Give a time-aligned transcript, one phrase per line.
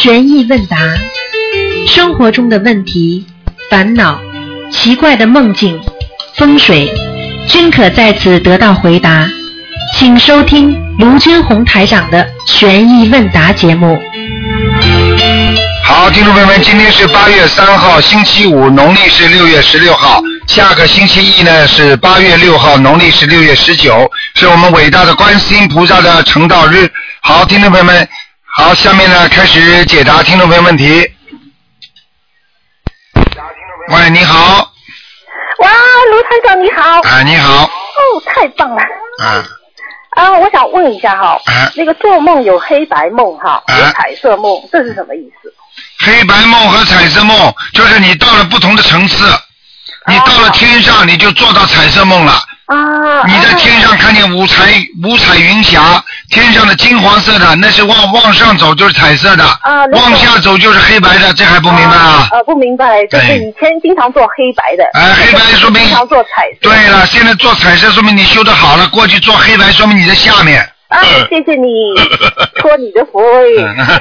[0.00, 0.78] 悬疑问答，
[1.88, 3.26] 生活中的问题、
[3.68, 4.20] 烦恼、
[4.70, 5.76] 奇怪的梦境、
[6.36, 6.88] 风水，
[7.48, 9.28] 均可在此得到回答。
[9.96, 14.00] 请收听卢军红台长的悬疑问答节目。
[15.82, 20.22] 好，听众朋友们，今天是八月三号，星期五，农历是六月十六号。
[20.46, 26.88] 下个星期一呢是八月六号，农历是六月十九，是我们伟大的观世音菩萨的成道日。
[27.20, 28.08] 好，听众朋友们，
[28.58, 31.08] 好，下面呢开始解答听众朋友问题。
[33.90, 34.72] 喂，你好，
[35.60, 35.70] 哇，
[36.10, 37.00] 卢台长你好！
[37.02, 37.68] 啊，你好，哦，
[38.26, 38.82] 太棒了！
[39.22, 39.46] 啊，
[40.10, 45.54] 啊，我想问一下哈，啊那个做梦有黑白梦哈，啊有彩色梦，这是什么意思？
[46.04, 49.24] 黑白梦和彩色梦，就是你到了不同的层次，
[50.08, 52.32] 你到了天上，你就做到彩色梦了。
[52.66, 62.28] 啊，你在啊天上看见五彩五彩云霞，天上的金黄色的，那是往往上走就是彩色的，啊往下走就是黑白的，这还不明白啊？
[62.30, 66.58] 啊，不明白，就是以前经常做黑白的，哎黑白说明经常做彩色。
[66.62, 70.68] 对了，现在做彩色说明你修的好了，过去做黑白说明你在下面。
[70.88, 71.68] 啊，谢谢你，
[72.60, 73.20] 托你的福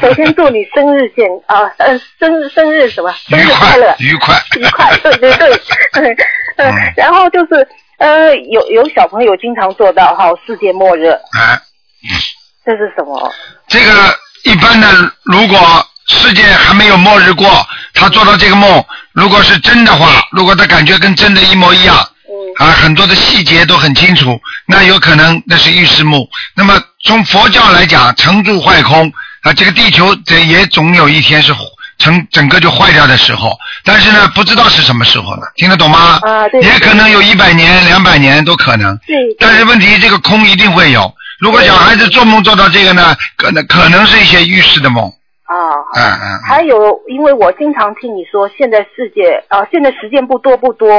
[0.01, 3.13] 首先祝你生日健啊，呃，生日生日什么？
[3.29, 6.15] 生日快乐，愉快愉快，对对对，
[6.55, 7.67] 嗯， 然后就是
[7.97, 11.59] 呃，有有小朋友经常做到哈，世界末日，哎，
[12.65, 13.33] 这是什么？
[13.67, 21.95] 这个一般的，如果世界还没有末日过，他做到这个梦，如果是真的话，如果他感觉跟真的一模一样，
[22.59, 26.25] 嗯啊，很多的细节都很清楚，那有可能那是预示梦。
[26.55, 29.11] 那么从佛教来讲，成住坏空
[29.43, 31.53] 啊，这个地球这也总有一天是
[31.97, 35.43] 成整个就坏掉的时候，但是呢，不知道是什么时候呢？
[35.55, 36.19] 听得懂吗？
[36.23, 38.97] 啊对对也可能有一百年、两百年都可能。
[39.07, 41.13] 对，但是问题，这个空一定会有。
[41.39, 45.05] 如果小孩子做梦做到这个呢，可能可能是一些预示的梦。
[45.43, 45.55] 啊，
[45.95, 46.25] 嗯嗯。
[46.35, 50.89] 嗯还有，因为我经常听你说，现在世界啊、现在时间不多不多，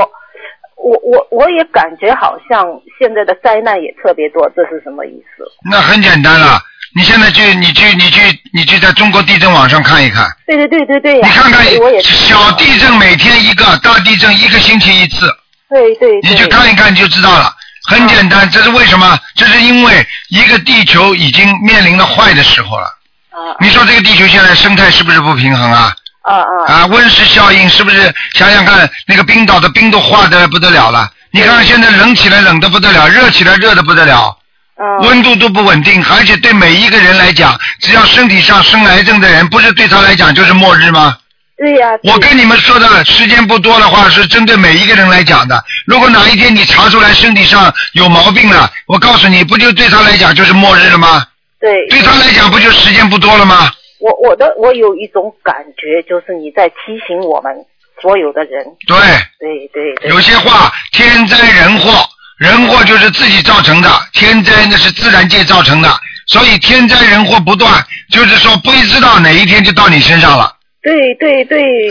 [0.77, 2.65] 我我我也感觉好像
[2.98, 5.44] 现在的灾难也特别多，这是什么意思？
[5.71, 6.60] 那很简单了，
[6.94, 8.21] 你现在去，你去，你去，
[8.54, 10.25] 你去在中国地震网上看一看。
[10.47, 11.65] 对对对对对呀、你看看
[12.00, 15.27] 小地震每天一个，大地震一个星期一次，
[15.69, 17.53] 对对对，你去看一看你就知道了。
[17.88, 19.19] 很简单，这是为什么？
[19.34, 22.84] 这是因为一个地球已经面临了坏的时候了。
[22.84, 25.91] 啊你说这个地球现在生态是不是不平衡啊？
[26.22, 28.15] 啊啊啊，温室效应是不是？
[28.34, 31.10] 想想看，那个冰岛的冰都化的不得了了。
[31.31, 34.37] 你看看现在冷起来冷的不得了，热起来热的不得了。
[34.81, 41.16] 嗯温度都不稳定，而且对每一个人来讲，只要身体上生癌症的人，不是对他来讲就是末日吗？
[41.59, 45.63] 对呀、对我跟你们说的时间不多的话，是针对每一个人来讲的。
[45.87, 51.27] 如果哪一天你查出来身体上有毛病了，我告诉你，不就对他来讲就是末日了吗？
[51.61, 53.73] 对对他来讲，不就时间不多了吗？
[53.99, 57.53] 我我的我有一种感觉，就是你在提醒我们
[58.01, 58.97] 所有的人，对，
[59.41, 62.09] 对对对，有些话天灾人祸，
[62.39, 65.93] 人祸就是自己造成的，天灾那是自然界造成的，
[66.29, 70.53] 所以天灾人祸不断，就是说不会知道哪一天就到你身上了，
[70.83, 71.91] 对对对，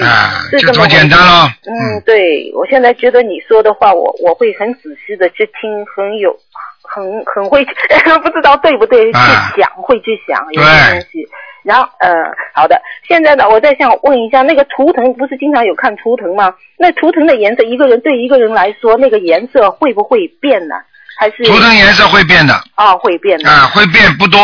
[0.51, 1.47] 就这么简单了。
[1.65, 6.35] 嗯，对，我现在觉得你说的话，我我会很仔细的去听，很有，
[6.83, 7.65] 很很会，
[8.23, 11.27] 不知道对不对，去啊想，会去想有些东西。
[11.63, 12.09] 然后，呃，
[12.55, 16.53] 好的，现在呢，我再想问一下，那个图腾不是经常有看图腾吗？
[16.79, 20.75] 那图腾的颜色，一个人对一个人来说，那个颜色会不会变呢？
[21.19, 23.49] 还是图腾颜色会变的，啊，会变的。
[23.49, 24.39] 啊，会变不多，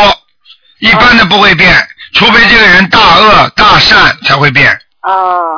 [0.80, 1.70] 一般的不会变，
[2.14, 5.12] 除非这个人大恶大善才会变，啊，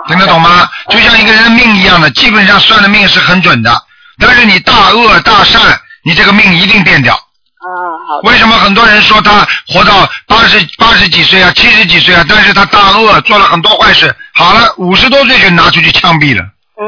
[0.07, 0.67] 听得懂吗？
[0.89, 3.83] 就像一个人的命一样的，基本上算的命是很准的，
[4.19, 7.13] 但是你大恶大善，你这个命一定变掉。
[7.13, 7.67] 啊，
[8.07, 8.19] 好。
[8.23, 16.43] 为什么很多人说他活到八十八十几岁啊、七十几岁啊，但是他大恶做了很多坏事，好了，五十多岁就拿出去枪毙了，
[16.79, 16.85] 嗯，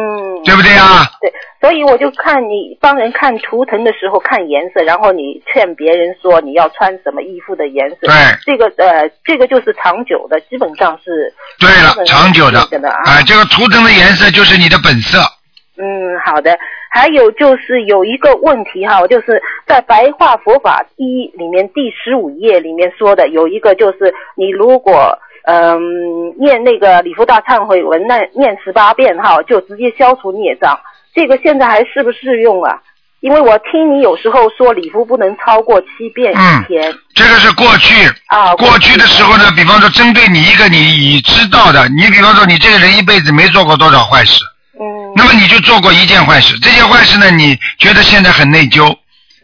[0.48, 1.04] 对不对啊？
[1.20, 8.08] 对，所以我就看你帮人看图腾的时候看颜色，然后你劝别人说你要穿什么衣服的颜色。
[8.08, 8.14] 对
[8.46, 11.34] 这个呃，这个就是长久的，基本上是。
[11.60, 12.60] 对了长久的
[12.90, 12.96] 啊。
[13.06, 15.20] 哎，这个图腾的颜色就是你的本色。
[15.78, 16.58] 嗯，好的。
[16.90, 25.80] 还有就是有一个问题哈，就是在《白话佛法一》里面第十五页里面说的，有一个就是你如果嗯
[26.38, 30.78] 念那个礼佛大忏悔文，那念十八遍哈，就直接消除孽障。
[31.16, 32.78] 这个现在还适不适用啊？
[33.22, 38.54] 因为我听你有时候说礼服不能超过七遍嗯一天、这个是过去，啊。
[38.56, 44.44] 过去的时候呢，比方说针对你一个你已知道的，你比方说你这个人一辈子没做过多少坏事，
[44.80, 44.86] 嗯
[45.16, 48.96] 那么你就做过一件坏事，这件坏事呢，你觉得现在很内疚，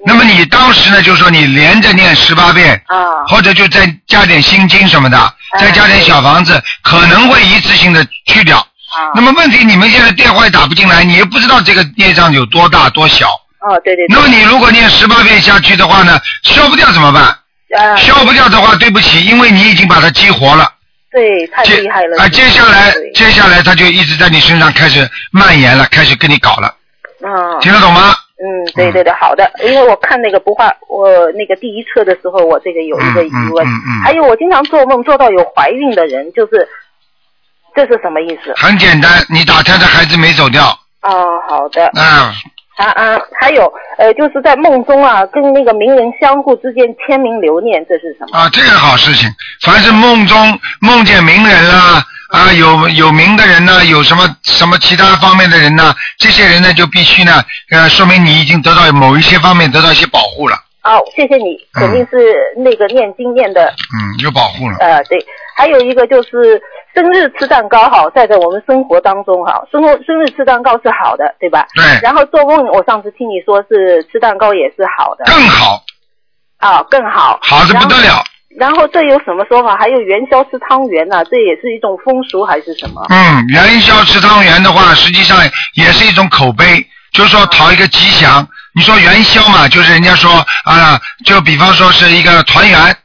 [0.05, 5.17] 那么你当时呢，就说你连着念十八遍，啊或者就再加点心经什么的，
[5.59, 8.57] 再加点小房子，可能会一次性的去掉。
[8.57, 9.11] 啊。
[9.15, 13.27] 那么问题你们现在电话也打不进来，你又不知道这个业障有多大多小。
[13.59, 14.15] 哦，对对对。
[14.15, 17.23] 那么你如果念十八遍下去的话呢，消不掉怎么办？
[17.23, 17.95] 啊。
[17.97, 20.69] 消不掉的话，对不起，因为你已经把它激活了。
[21.11, 22.23] 对，太厉害了。
[22.23, 26.73] 啊，接下来接下来他就一直在你身上开始蔓延了，开始跟你搞了。
[27.23, 27.59] 嗯。
[27.61, 28.15] 听得懂吗？
[28.43, 29.49] 嗯，对对对，好的。
[29.63, 33.65] 因为我看那个不画，我那个第一册的时候，我这个有一个疑问。
[33.65, 34.03] 嗯嗯嗯。
[34.03, 36.67] 还有，我经常做梦做到有怀孕的人，就是
[37.73, 38.53] 这是什么意思？
[38.57, 40.65] 很简单，你打胎的孩子没走掉。
[41.03, 41.85] 哦，好的。
[41.95, 42.33] 嗯。
[42.75, 48.35] 啊啊，还有呃，就是在梦中啊，跟那个名人相互之间签名留念，这是什么？
[48.35, 49.29] 啊，这个好事情。
[49.61, 50.35] 凡是梦中
[50.81, 52.03] 梦见名人啦，啊，
[52.57, 60.57] 有有名的人呢，有什么什么其他方面的人呢，这些人呢就必须呢，呃，说明你已经得到某一些方面得到一些保护了。
[60.83, 63.67] 哦，谢谢你，肯定是那个念经念的。
[63.67, 64.75] 嗯，有保护了。
[64.79, 65.17] 呃，对，
[65.55, 66.61] 还有一个就是
[66.93, 71.65] 生日吃蛋糕好，在在我们生活当中哈，生活生日吃蛋糕是好的，对吧？
[71.75, 71.99] 对。
[72.01, 75.23] 然后做梦，我上次听你说是吃蛋糕也是好的。
[75.25, 75.81] 更好。
[76.57, 77.39] 啊，更好。
[77.41, 78.21] 好的不得了。
[78.57, 79.75] 然后这有什么说法？
[79.77, 83.05] 还有元宵吃汤圆呢，这也是一种风俗还是什么？
[83.09, 85.37] 嗯，元宵吃汤圆的话，实际上
[85.75, 88.47] 也是一种口碑，就是说讨一个吉祥。
[88.75, 90.31] 你说元宵嘛，就是人家说
[90.65, 92.95] 啊，就比方说是一个团圆，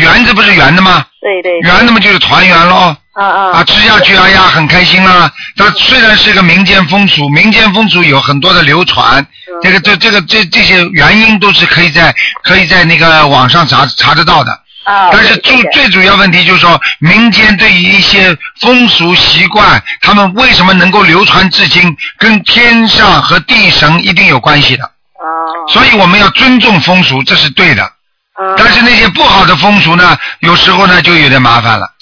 [0.00, 1.04] 圆字不是圆的吗？
[1.20, 1.58] 对对。
[1.60, 2.96] 圆的嘛就是团圆喽。
[3.16, 3.50] 啊啊。
[3.52, 5.30] 啊，吃下去哎呀，很开心啦。
[5.56, 9.26] 它虽然是个民间风俗，民间风俗有很多的流传，
[9.62, 14.52] 这个这这个这这些原因都是可以在可以在那个网上查查得到的。
[14.84, 15.08] 啊。
[15.10, 24.84] 但是最最主要问题就是说，民间对于一些风俗习惯，他们为什么能够流传至今，跟天上和地神一定有关系的。
[24.84, 25.24] 啊。
[25.72, 27.82] 所以我们要尊重风俗，这是对的。
[27.82, 28.54] 啊。
[28.58, 31.92] 但是那些不好的风俗呢，有时候呢就有点麻烦了。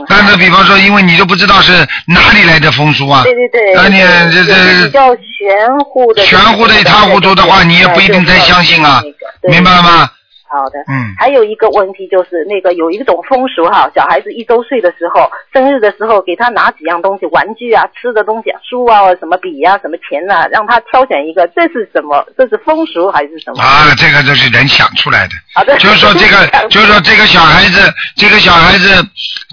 [0.00, 0.06] 嗯。
[0.08, 1.72] 但是比方说，因为你都不知道是
[2.06, 3.22] 哪里来的风俗啊。
[3.22, 3.74] 对对对。
[3.74, 3.98] 那你
[4.32, 4.86] 这这。
[4.86, 6.24] 比较玄乎的。
[6.24, 9.02] 玄乎的一塌糊涂的话，你也不一定太相信啊。
[9.42, 10.10] 明白了吗？
[10.54, 22.24] 好的，嗯，还有一个问题就是那个有一种风俗哈，小孩子一周岁的时候，生日的时候给他拿几样东西，玩具啊、吃的东西啊、书啊、什么笔呀、什么钱啊，让他挑选一个，这是什么？
[22.38, 23.62] 这是风俗还是什么？
[23.62, 25.34] 啊，这个都是人想出来的。
[25.54, 25.76] 好的。
[25.78, 28.88] 就是说这个，就是说这个小孩子，这个小孩子，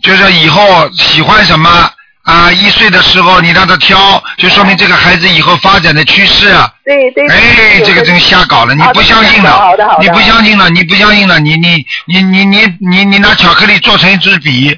[0.04, 1.70] 就是以后喜欢什么
[2.32, 2.52] 啊？
[2.52, 6.72] 一岁的时候你让他挑，就说明这个孩子以后发展的趋势啊。
[6.86, 7.28] 对对。
[7.28, 8.74] 哎，这个真瞎搞了！
[8.74, 14.78] 你不相信了，你不相信了，你不相信了，你你你你你你你拿巧克力做成一支笔，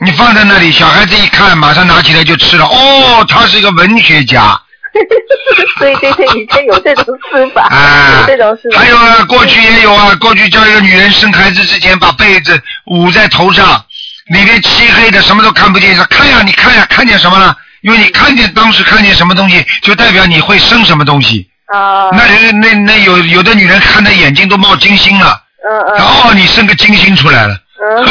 [0.00, 2.64] 你放在那里，小孩子一看，马上拿起来就吃了。
[2.64, 4.58] 哦，他是一个文学家。
[5.78, 8.68] 对对对，以前有这种吃法， 啊，这种是。
[8.76, 13.82] 还有啊，过去也有啊，过去叫一个女人生孩子之前把被子捂在头上，
[14.32, 15.94] 里面漆黑的，什么都看不见。
[15.94, 17.54] 说看呀，你看呀，看见什么了？
[17.82, 21.46] 因为你看见当时看见什么东西，就代表你会生什么东西。
[21.66, 22.08] 啊。
[22.12, 25.38] 那人那那有有的女人看的眼睛都冒金星了。
[25.68, 26.00] 嗯嗯。
[26.00, 27.54] 哦，你生个金星出来了。
[27.82, 28.08] 嗯。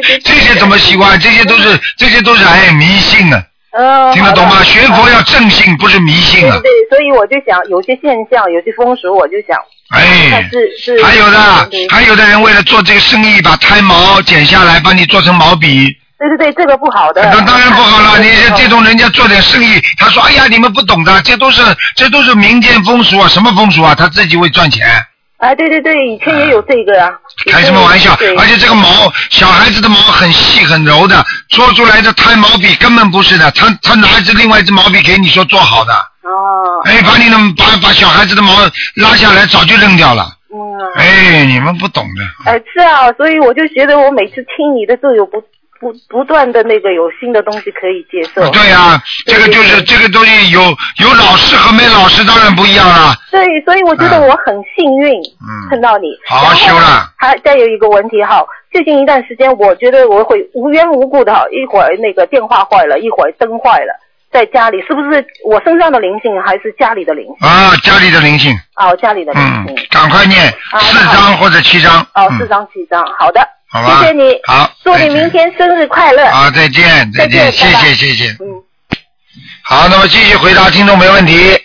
[0.24, 1.18] 这些怎么习惯？
[1.20, 3.42] 这些都是这些都是哎迷信啊。
[3.76, 4.12] 嗯。
[4.14, 4.62] 听得懂吗？
[4.62, 6.58] 学佛要正信，不是迷信啊。
[6.62, 9.58] 对对，所以我就想，有些现象，有些风俗，我就想。
[9.92, 10.48] 哎。
[10.50, 11.02] 是是。
[11.04, 15.86] 还有的，还有的人为了做这个生意，把胎毛剪下来，帮你做成毛笔。
[16.18, 17.22] 对对对，这个不好的。
[17.32, 21.60] 那当然不好了，你这种人家做点生意，他说：“哎呀，你们不懂的，这都是
[21.96, 23.92] 这都是民间风俗啊，什么风俗啊？
[23.94, 24.86] 他自己会赚钱。”
[25.42, 27.10] 哎，对对对，以前也有这个啊。
[27.50, 28.16] 开什么玩笑？
[28.38, 35.92] 而且这个毛，小孩子的毛很细很柔的，做出来的胎毛笔根本不是的，他他拿一支另外一支毛笔给你说做好的。
[36.22, 36.80] 哦。
[36.84, 38.52] 哎，把你的把把小孩子的毛
[38.96, 40.26] 拉下来，早就扔掉了。
[40.52, 40.58] 嗯。
[40.96, 42.50] 哎，你们不懂的。
[42.50, 45.42] 哎，是啊，所以我就觉得我每次听你的都有不。
[45.82, 48.48] 不不断的那个有新的东西可以接受。
[48.52, 53.12] 对呀，这个就是这个东西有有老师和没老师当然不一样了。
[53.32, 55.20] 对，所以我觉得我很幸运，
[55.68, 56.06] 碰到你。
[56.28, 57.10] 好好修了。
[57.18, 63.92] 还再有一个问题哈，最近一段时间，我觉得我会无缘无故的哈，一会儿那个电话坏了，一会儿灯坏了，
[64.32, 67.48] 在家里是不是我身上的灵性还是家里的灵性？
[67.48, 68.58] 啊，家里的灵性。
[68.76, 69.66] 哦，家里的灵性。
[69.68, 70.40] 嗯，赶快念
[70.80, 72.00] 四张或者七张。
[72.14, 73.46] 哦，四张七张，好的。
[73.70, 76.26] 好吧，谢谢你，好，祝你明天生日快乐。
[76.30, 78.30] 好，再见，再见，谢谢，谢谢。
[78.40, 78.62] 嗯。
[79.64, 81.58] 好，那么继续回答听众没问题。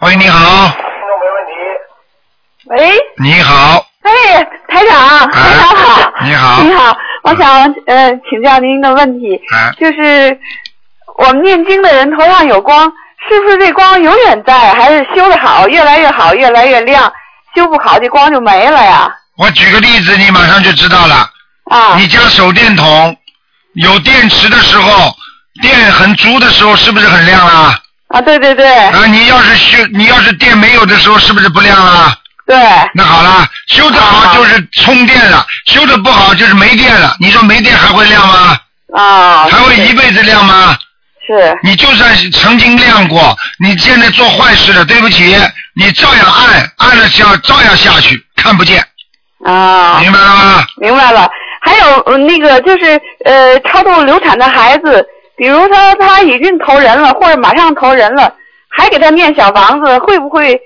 [0.00, 0.66] 喂，你好。
[0.68, 0.76] 听
[1.06, 1.52] 众没问题。
[2.66, 2.98] 喂。
[3.18, 3.86] 你好。
[4.02, 6.12] 哎，台长，台长好。
[6.24, 6.62] 你好。
[6.62, 9.40] 你好，我想呃请教您的问题，
[9.78, 10.36] 就是
[11.20, 12.90] 我们念经的人头上有光，
[13.28, 17.12] 是不是这光永远在，还是修的好，越来越好，越来越亮？
[17.54, 19.14] 修不好，这光就没了呀？
[19.36, 21.28] 我举个例子，你马上就知道了。
[21.70, 23.14] 啊你家手电筒
[23.74, 25.14] 有电池的时候，
[25.60, 27.78] 电很足的时候，是不是很亮啦？
[28.08, 32.16] 啊，对对对啊，你要是修，你要是电没有的时候，是不是不亮啦？
[32.46, 32.56] 对
[32.94, 37.14] 那好了，修得好就是充电了，修的不好就是没电了。
[37.20, 38.58] 你说没电还会亮吗？
[38.96, 40.76] 啊，还会一辈子亮吗？
[41.38, 45.36] 是你就算是曾经亮过，你现在做坏事了，对不起，
[45.76, 48.82] 你照样按，按了下照样下去，看不见，
[49.44, 50.64] 啊，明白了吗？
[50.76, 51.30] 明白了。
[51.62, 55.06] 还有呃那个就是呃，超度流产的孩子，
[55.36, 58.34] 比如他他已经投人了，或者马上投人了，
[58.68, 60.58] 还给他念小房子，会不会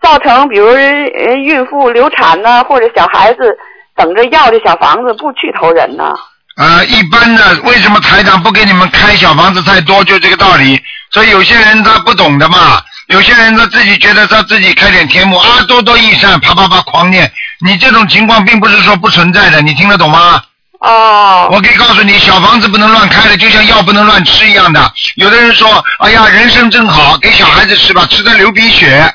[0.00, 3.58] 造成比如呃孕妇流产呢，或者小孩子
[3.96, 6.14] 等着要这小房子不去投人呢？
[6.56, 10.80] 呃，一般的，为什么台长不给你们开小房子太多，就这个道理。
[11.12, 17.30] 所以有些人他不懂的嘛，有些人他自己觉得他自己开点天幕啊，多多益善，啪啪啪狂念。
[17.60, 20.42] 你这种情况并不是说不存在的，你听得懂吗？
[20.78, 24.92] 哦我可以告诉你，小房子不能乱开的，就像药不能乱吃一样的。
[25.16, 29.14] 有的人说，哎呀，人参正好，给小孩子吃吧，吃的流鼻血，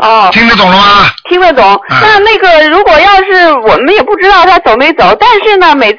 [0.00, 1.10] 哦，听得懂了吗？
[1.32, 1.64] 听得懂。
[1.88, 5.98] 嗯那那个如果要是我们也不知道他走没走，但是呢，每次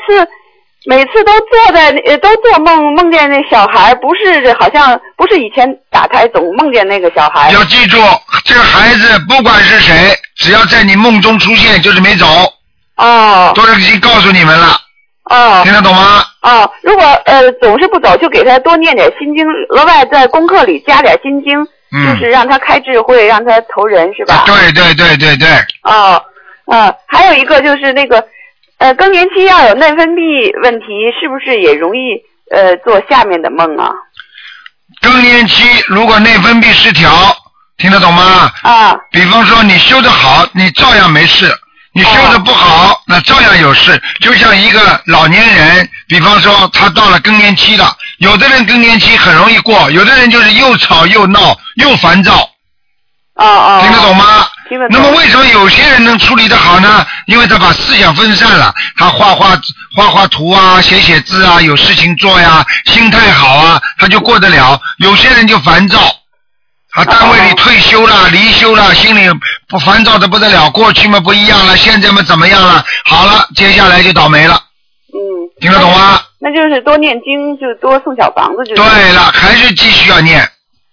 [0.85, 7.51] 每次都坐在呃都做梦梦见那小孩，不是好像不是以前打胎总梦见那个小孩。
[7.51, 7.97] 要记住，
[8.45, 12.25] 这个孩子不管是谁，只要在你梦中出现，就是没走，
[12.97, 13.51] 哦。
[13.55, 14.77] 都是已经告诉你们了，
[15.31, 15.61] 哦。
[15.63, 16.23] 听得懂吗？
[16.41, 24.43] 哦，如果呃总是不走，就给他多念点心经，额外在功课里加点心经，嗯就是让他开智慧，让他投人是吧？
[24.45, 25.47] 对对对对对，
[25.83, 26.21] 哦，
[26.65, 28.25] 嗯，还有一个就是那个，
[28.79, 30.85] 呃，更年期要有内分泌问题，
[31.21, 32.17] 是不是也容易
[32.51, 33.91] 呃做下面的梦啊？
[35.01, 37.11] 更年期如果内分泌失调，
[37.77, 38.51] 听得懂吗？
[38.63, 41.47] 啊，比方说你修得好，你照样没事；
[41.93, 44.01] 你修得不好，那照样有事。
[44.19, 52.49] 就像一个老年人，比方说他到了更年期了，有的人更年期很容易过，有的人就是又吵又闹又烦躁，
[53.35, 54.47] 哦哦，听得懂吗？
[54.69, 54.97] 听得懂。
[54.97, 57.05] 那么为什么有些人能处理得好呢？
[57.27, 59.59] 因为他把思想分散了，他画画
[59.95, 64.79] 画画图啊，写写字啊，有事情做呀，心态好啊，他就过得了。
[64.99, 65.99] 有些人就烦躁，
[66.93, 69.29] 啊，单位里退休了、离休了，心里
[69.67, 70.69] 不烦躁的不得了。
[70.69, 72.85] 过去嘛不一样了，现在嘛怎么样了？
[73.03, 74.55] 好了，接下来就倒霉了，
[75.13, 75.19] 嗯，
[75.59, 76.21] 听得懂吗？
[76.45, 78.81] 那就是多念经，就多送小房子，就是。
[78.81, 80.41] 对了，还是继续要念，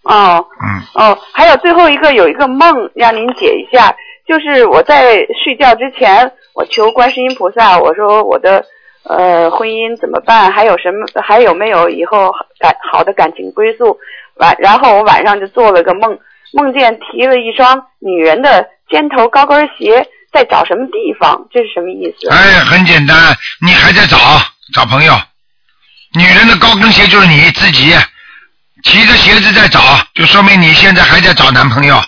[0.04, 3.92] 哦嗯，哦，还有最后一个有一个梦让您解一下，
[4.28, 8.64] 就是我在睡觉之前，我求观世音菩萨，我说我的
[9.02, 10.52] 呃婚姻怎么办？
[10.52, 11.04] 还有什么？
[11.21, 13.99] 还有没有以后感好的感情归宿？
[14.37, 16.16] 晚，然后我晚上就做了个梦，
[16.52, 21.49] 梦见提了一双女人的尖头高跟鞋，在找什么地方？
[21.50, 22.30] 这是什么意思？
[22.30, 23.16] 哎，很简单，
[23.61, 24.16] 你还在找
[24.73, 25.12] 找朋友，
[26.14, 27.95] 女人的高跟鞋就是你自己，
[28.83, 32.02] 提着鞋子在找，就说明你现在还在找男朋友，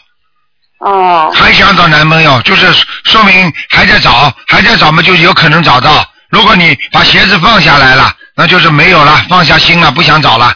[0.81, 2.67] 哦还想找男朋友，就是
[3.05, 6.05] 说明还在找，还在找嘛，就有可能找到。
[6.31, 10.53] 如果你把鞋子放下来了，那就是没有了，放下心了，不想找了。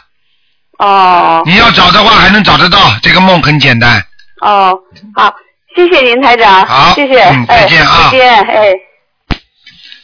[0.78, 2.98] 哦你要找的话，还能找得到。
[3.02, 4.04] 这个梦很简单。
[4.40, 4.76] 哦，
[5.14, 5.34] 好，
[5.74, 8.72] 谢谢您台长，好谢谢，嗯再见啊哎、再见，哎。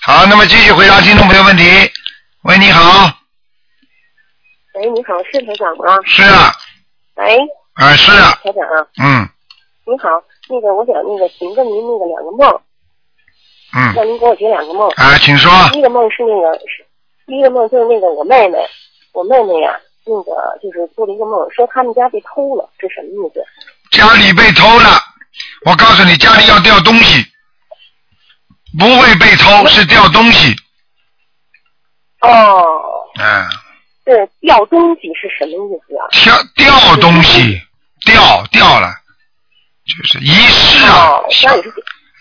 [0.03, 1.91] 好，那么继续回答听众朋友问题。
[2.43, 3.11] 喂，你好，
[4.83, 5.97] 喂，你好，是台长吗？
[6.05, 6.51] 是啊，
[7.15, 7.39] 喂，
[7.75, 9.29] 啊是啊，台长啊，嗯
[9.87, 10.09] 你好，
[10.49, 12.61] 那个我想那个请问您那个两个梦，
[13.75, 14.91] 嗯，让您给我解两个梦。
[14.97, 15.53] 啊，请说。
[15.71, 16.85] 第一个梦是那个是，
[17.27, 18.59] 第一个梦就是那个我妹妹，
[19.13, 19.71] 我妹妹呀、
[20.05, 23.41] 那个就是做了一个梦，说他们家被偷了，这什么意思？
[23.97, 24.99] 家里被偷了，
[25.65, 27.25] 我告诉你，家里要掉东西，
[28.77, 30.57] 不会被偷，是掉东西。
[32.21, 32.83] 哦，
[33.21, 33.47] 嗯，
[34.05, 36.03] 这掉东西是什么意思啊？
[36.25, 37.61] 掉掉东西，
[38.05, 38.89] 掉掉了，
[39.87, 41.21] 就是遗失啊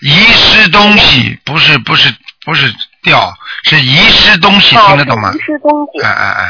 [0.02, 2.14] 遗失东西，不是不是
[2.46, 2.72] 不是
[3.04, 3.34] 掉，
[3.64, 5.42] 是遗失东西，哦听得懂吗是遗？
[5.42, 6.10] 失东西哎。
[6.10, 6.46] 哎哎，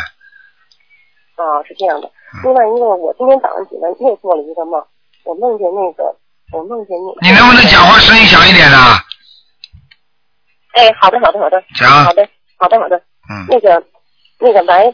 [1.37, 2.07] 哦，是这样的。
[2.07, 2.11] 嗯
[2.43, 4.81] 另外一个，我今天早上起来又做了一个梦，
[5.25, 6.15] 我梦见那个，
[6.53, 7.27] 我梦见你。
[7.27, 8.77] 你能不能讲话声音响一点呢？
[10.75, 12.25] 哎，好的，好的，好的，讲好的，
[12.57, 12.95] 好的，好的。
[13.29, 13.83] 嗯，那个，
[14.39, 14.85] 那个来，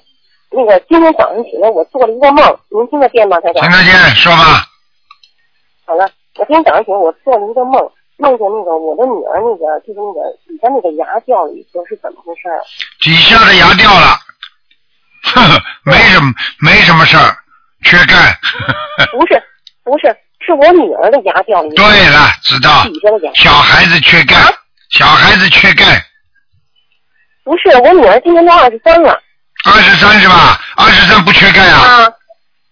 [0.51, 3.71] 那个今天早上起来我做了一个梦，您听得见吗，台长听？
[3.71, 4.65] 得见，说吧。
[5.85, 7.73] 好了，我今天早上起来我做了一个梦，
[8.17, 12.59] 梦见那个我的女儿那个就是那个底下那个牙掉了一颗，是怎么回事儿？
[12.99, 14.17] 底下的牙掉了，
[15.23, 17.35] 呵呵，没什么没什么事儿，
[17.83, 18.37] 缺钙。
[19.11, 19.41] 不是，
[19.83, 22.83] 不是，是我女儿的牙掉了对了，知道。
[22.83, 23.31] 底下的牙。
[23.35, 24.49] 小孩子缺钙，啊
[24.89, 25.83] 小孩子缺钙，
[27.43, 29.21] 不是，我女儿今年都二十三了
[29.65, 30.59] 二十三是吧？
[30.75, 32.07] 二十三不缺钙啊，啊。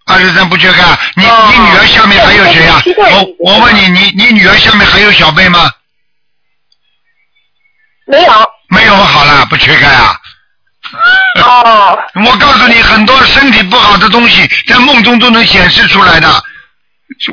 [0.08, 0.84] 二十三不缺钙。
[1.16, 5.70] 你哦你女儿下面还有谁呀、对对对我我问你，你你女儿下面还有小辈吗？
[8.08, 8.34] 没有。
[8.70, 10.16] 没有，好了，不缺钙啊。
[11.44, 11.98] 哦。
[12.24, 16.44] 我告诉你，很多身体不好的东西在梦中都能显示出来的。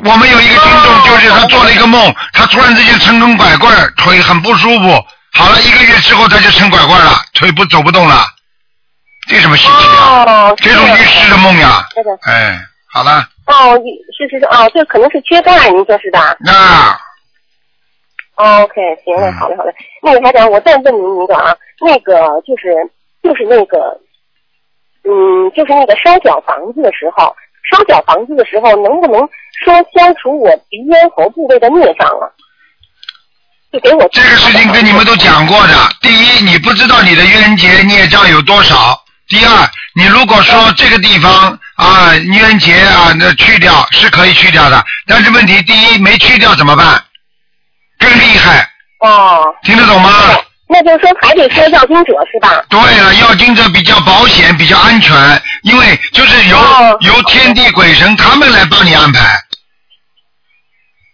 [0.03, 5.05] 我们有一个听众，哦就是他做了一个梦，他突然之间撑根拐棍儿，腿很不舒服。
[5.33, 8.25] 好了，一个月之后他就撑拐棍儿了，腿不走不动了。
[9.27, 10.23] 这什么稀奇啊？
[10.25, 10.53] 哦。
[10.57, 12.11] 这种预示的梦呀对的。
[12.23, 12.59] 哎，
[12.91, 13.77] 好了，哦，
[14.17, 16.35] 是是是，哦，这可能是缺钙，您说是吧？
[16.39, 16.97] 那
[18.35, 19.73] 哦 OK，行嘞，嗯好嘞，好嘞。
[20.01, 22.13] 那个台长，我再问您一个啊，那个
[22.45, 22.73] 就是
[23.21, 23.77] 就是那个，
[25.03, 27.35] 嗯，就是那个烧小房子的时候，
[27.71, 29.21] 烧小房子的时候，能不能
[29.63, 32.25] 说消除我鼻咽喉部位的孽障啊？
[33.71, 35.73] 就给我这个事情跟你们都讲过的。
[36.01, 38.75] 第一，你不知道你的冤结孽障有多少；
[39.33, 47.03] 第二，你如果说这个地方啊冤结啊那去掉是可以去掉的，但是问题第一没去掉怎么办？
[47.97, 50.11] 更厉害，哦，听得懂吗？
[50.67, 52.63] 那就是说还得说要经者是吧？
[52.69, 59.42] 对了，要经者比较保险，比较安全，因为就是由、哦由天地鬼神他们来帮你安排。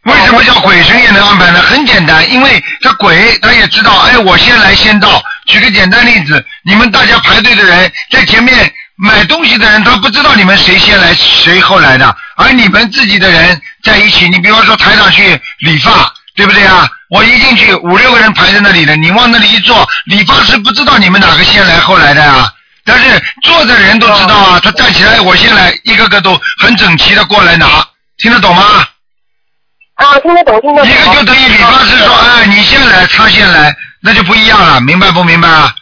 [0.04, 1.62] 为什么叫鬼神也能安排呢？
[1.62, 5.22] 很简单，因为这鬼他也知道，哎，我先来先到。
[5.46, 16.88] 举个简单例子，你们大家排队的人在前面买东西的人，他不知道你们谁先来谁后来的，而你们自己的人在一起，你比方说台上去理发，对不对啊？
[17.10, 22.48] 我一进去五六个人排在那里的，你往那里一坐，理发师不知道你们哪个先来后来的啊。
[22.86, 27.86] 但是坐的人都知道啊，他站起来我先来，一个个都很整齐的过来拿，
[28.18, 28.64] 听得懂吗？
[30.00, 30.90] 啊，听得懂，听得懂。
[30.90, 35.76] 一个就等于理发师说，哎，你先来，他先来，那就不一样了，明白不明白啊？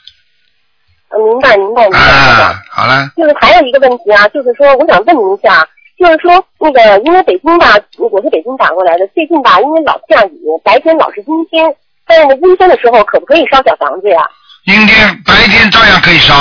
[1.09, 2.55] 呃明白，明白，明白。
[2.71, 5.63] 好了，就是还有一个问题啊，就是说，我想问您一下，
[5.99, 11.63] 就是说那个，因为北京吧，我是北京打过来的，最近吧，因为老下雨，白天老是阴天，
[12.07, 14.19] 但是呢，阴天的时候可不可以烧小房子呀？
[14.65, 16.33] 阴天白天照样可以烧，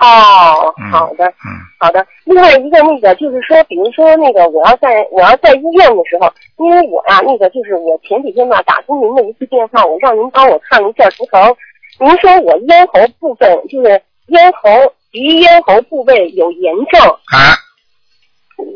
[0.00, 2.06] 哦嗯，好的，嗯，好的。
[2.24, 11.54] 另外一个那个就是说，比如说那个我要在我要在医院的时候，因为我呀、那个就是我前几天吧打通您的一次电话，我让您帮我看一下图腾，
[11.98, 14.70] 您说我咽喉部分就是咽喉
[15.10, 17.00] 鼻咽喉部位有炎症。
[17.06, 17.52] 啊，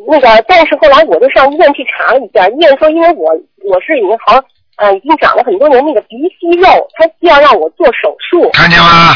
[0.06, 3.32] 那个，但是后来我就上医院去查了一下，医院说因为我
[3.64, 4.38] 我是已经好
[4.76, 6.66] 呃已经长了很多年那个鼻息肉，
[6.98, 8.50] 他需要让我做手术。
[8.52, 9.14] 看见吗？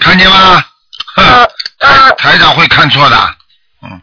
[0.00, 0.64] 看见吗？
[1.16, 1.48] 哼啊
[1.80, 3.16] 啊，台长会看错的，
[3.82, 4.00] 嗯。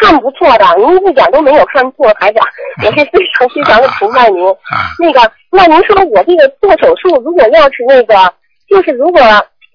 [0.00, 2.46] 看不错的，您一点都没有看错，台长，
[2.84, 4.46] 我是非常非常的崇拜您。
[4.70, 8.34] 啊，那个，那您说我这个做手术，如果要是那个，
[8.68, 9.20] 就是如果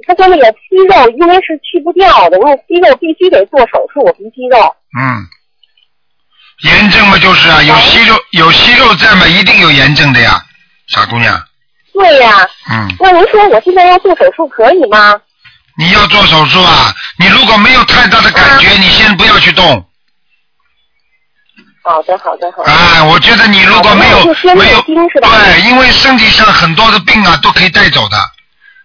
[0.05, 4.75] 他说那个息肉，因为是去不掉的，那个息肉必须得做手术，鼻息肉。
[4.99, 5.25] 嗯，
[6.63, 10.39] 炎症嘛就是啊，有息肉有息肉在嘛，一定有炎症的呀，
[10.87, 11.35] 傻姑娘，
[11.93, 12.87] 对呀、嗯。
[12.99, 15.19] 那您说我现在要做手术可以吗？
[15.77, 16.93] 你要做手术啊？
[17.17, 19.85] 你如果没有太大的感觉，你先不要去动。
[21.83, 22.71] 好的，好的，好的。
[22.71, 28.17] 啊，我觉得你如果没有没有对，因为身体上很多的病啊都可以带走的，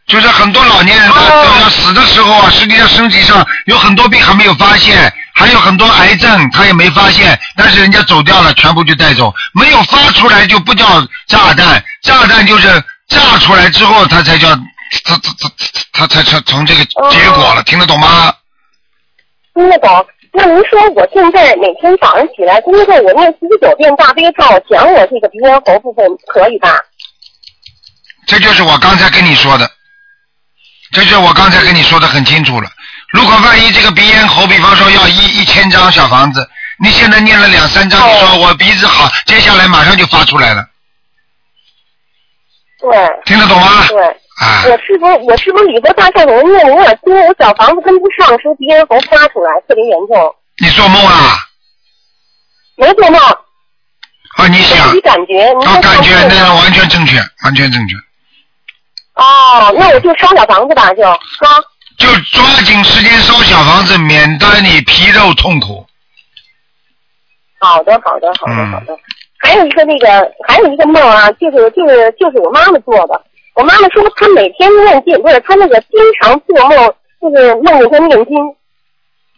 [0.06, 14.48] 就是很多老年人他哦都要死的时候啊，实际上身体上有很多病还没有发现，还有很多癌症他也没发现，但是人家走掉了，全部就带走，没有发出来就不叫炸弹，炸弹就是炸出来之后它才叫
[15.04, 15.50] 它它它
[15.92, 18.34] 它才成成这个结果了，听得懂吗？
[19.54, 20.06] 听得懂。
[20.34, 26.74] 那您说我现在每天早上起来工作，我念四十九遍大悲咒，讲我这个鼻咽喉部分可以吧？
[28.26, 29.70] 这就是我刚才跟你说的，
[30.92, 32.70] 这就是我刚才跟你说的很清楚了。
[33.12, 36.48] 如果万一这个鼻咽喉，比方说要一一千张小房子，
[36.82, 40.66] 你现在念了两三张，你说我鼻子好，接下来马上就发出来了，
[42.82, 43.86] 对听得懂吗？
[43.88, 44.04] 对。
[44.40, 51.36] 啊，我是不是我是不是礼佛大忏悔文念的有点多，我小房子跟不上，说鼻咽喉发出来特别严重，你做梦啊？
[52.76, 57.94] 没做梦，啊，你想自己感觉，您啊，感觉那个完全正确，完全正确，
[59.14, 61.18] 哦，那我就烧小房子吧，就啊。
[61.98, 65.86] 就抓紧时间烧小房子，免得你皮肉痛苦。
[67.60, 68.98] 好的，好的，好的，嗯好的。
[69.42, 70.06] 还有一个那个，
[70.46, 73.20] 还有一个梦啊，就是就是就是我妈妈做的。
[73.54, 78.36] 我妈妈说她每天念经，不是她那个经常做梦，就是梦见她念经。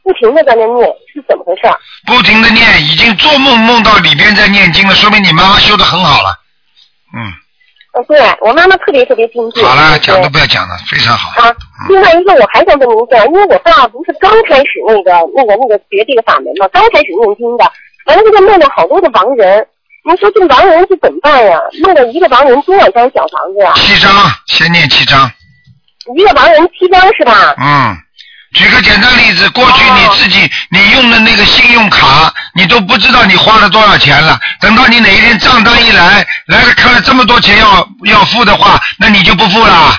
[0.05, 1.62] 不停的在那念，是怎么回事？
[2.07, 6.29] 不停的念，已经做梦梦到里边在念经了，说明你妈妈修的很好了。
[7.17, 7.33] 嗯，
[7.95, 9.64] 呃，对我妈妈特别特别精进。
[9.64, 11.40] 好了，讲都不要讲了，非常好。
[11.40, 11.51] 啊，
[11.88, 17.64] 另外一个我还想跟您一下，因为我爸不是刚开始那个那个那个学这个法门嘛，刚开始念经的，
[18.05, 19.67] 完了他就梦到好多的亡人。
[20.07, 21.59] 您说这个亡人是怎么办呀？
[21.83, 23.73] 弄了一个亡人多少张小房子呀？
[23.75, 24.12] 七张，
[24.47, 25.31] 先念七张。
[26.14, 27.55] 一个亡人七张是吧？
[27.57, 27.97] 嗯，
[28.53, 34.38] 举个简单例子，过去你自己你用的那个信用卡，你都不知道你花了多少钱了。
[34.61, 39.99] 等到你哪一天账单一来，来了看了这么多钱要要付的话，那你就不付了。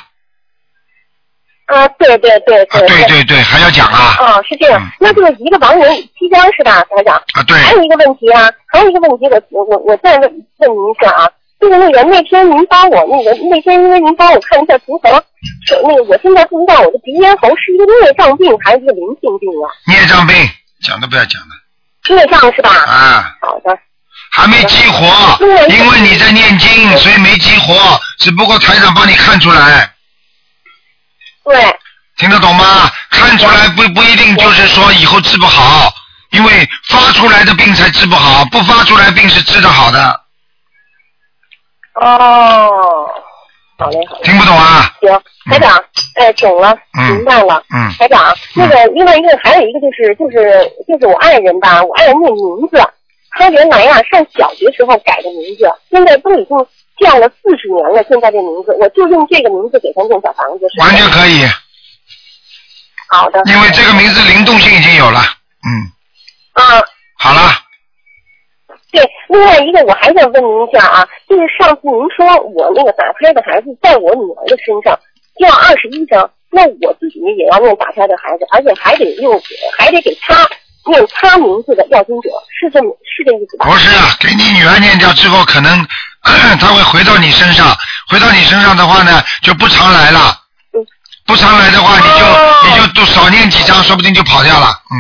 [1.65, 4.15] 啊，对对对啊，对对对对，还要讲啊？
[4.19, 7.15] 哦，是这样嗯，那就是一个亡人七张是吧，台长？
[7.33, 15.11] 啊，对，还有一个问题啊，还有一个问题，我我我我再问问您一下啊，就是那个那天您帮我那个那天因为您帮我看一下图腾，
[15.65, 19.65] 说那个我现在不知道我的鼻咽喉是一个孽障病还是一个灵性病啊？
[19.87, 20.35] 孽障病，
[20.83, 21.55] 讲都不要讲了
[22.09, 22.69] 孽障是吧？
[22.69, 23.75] 啊，好的，
[24.31, 25.03] 还没激活，
[25.67, 27.73] 因为你在念经，所以没激活，
[28.19, 29.89] 只不过台长帮你看出来。
[31.45, 31.55] 对，
[32.17, 32.89] 听得懂吗？
[33.11, 35.91] 看出来不不一定就是说以后治不好，
[36.31, 40.21] 因为发出来的病才治不好，不发出来病是治得好的。
[42.01, 43.07] 哦，
[43.77, 44.91] 好嘞好嘞，听不懂啊？
[45.01, 45.83] 行，台长，
[46.15, 47.63] 哎，懂了，嗯明白了。
[47.73, 52.77] 嗯台长，那个另外一个还有一个就是就是就是我爱人吧，我爱人那名字，
[53.31, 56.57] 他原来呀、上小学时候改的名字，现在都已经
[56.99, 61.45] 叫了四十年了，现在这名字我就用这个名字给他弄小房子，是完全可以，
[63.09, 63.41] 好的。
[63.45, 65.19] 因为这个名字灵动性已经有了。
[65.65, 65.91] 嗯，
[66.53, 66.79] 啊，
[67.17, 67.51] 好了，
[68.91, 74.97] 对，另外一个我还想问您一下啊，就是上次您说我那个打胎的孩子在我女儿的身上
[75.39, 79.41] 要二十一张，那我自己也要念打胎的孩子，而且还得用
[79.77, 80.47] 还得给他
[80.91, 83.65] 念他名字的要经者，是这么是这意思吧？
[83.65, 85.85] 不是啊，给你女儿念掉之后，可能
[86.59, 87.75] 她会回到你身上，
[88.09, 90.39] 回到你身上的话呢，就不常来了
[90.73, 90.85] 嗯。
[91.25, 94.67] 不常来的话，你就哦你就多少念几张，说不定就跑掉了。
[94.91, 94.95] 嗯，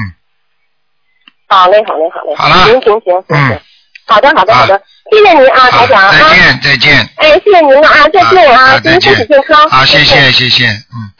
[1.47, 2.35] 好嘞，好嘞，好嘞。
[2.35, 3.61] 好了行行行行嗯。
[4.07, 6.11] 好的，好的，啊好的，谢谢您啊，好台长啊。
[6.11, 7.09] 再见，再见。
[7.17, 9.69] 哎，谢谢您了啊，再见啊啊，祝您身体健康。
[9.69, 11.11] 好，谢谢，谢谢，嗯。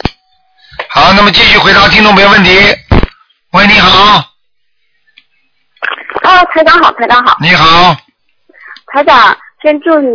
[0.90, 2.52] 好，那么继续回答听众朋友问题。
[3.52, 4.24] 喂，你好，
[6.26, 7.96] 啊，台长好，台长好，你好，
[8.88, 10.08] 台长，先祝你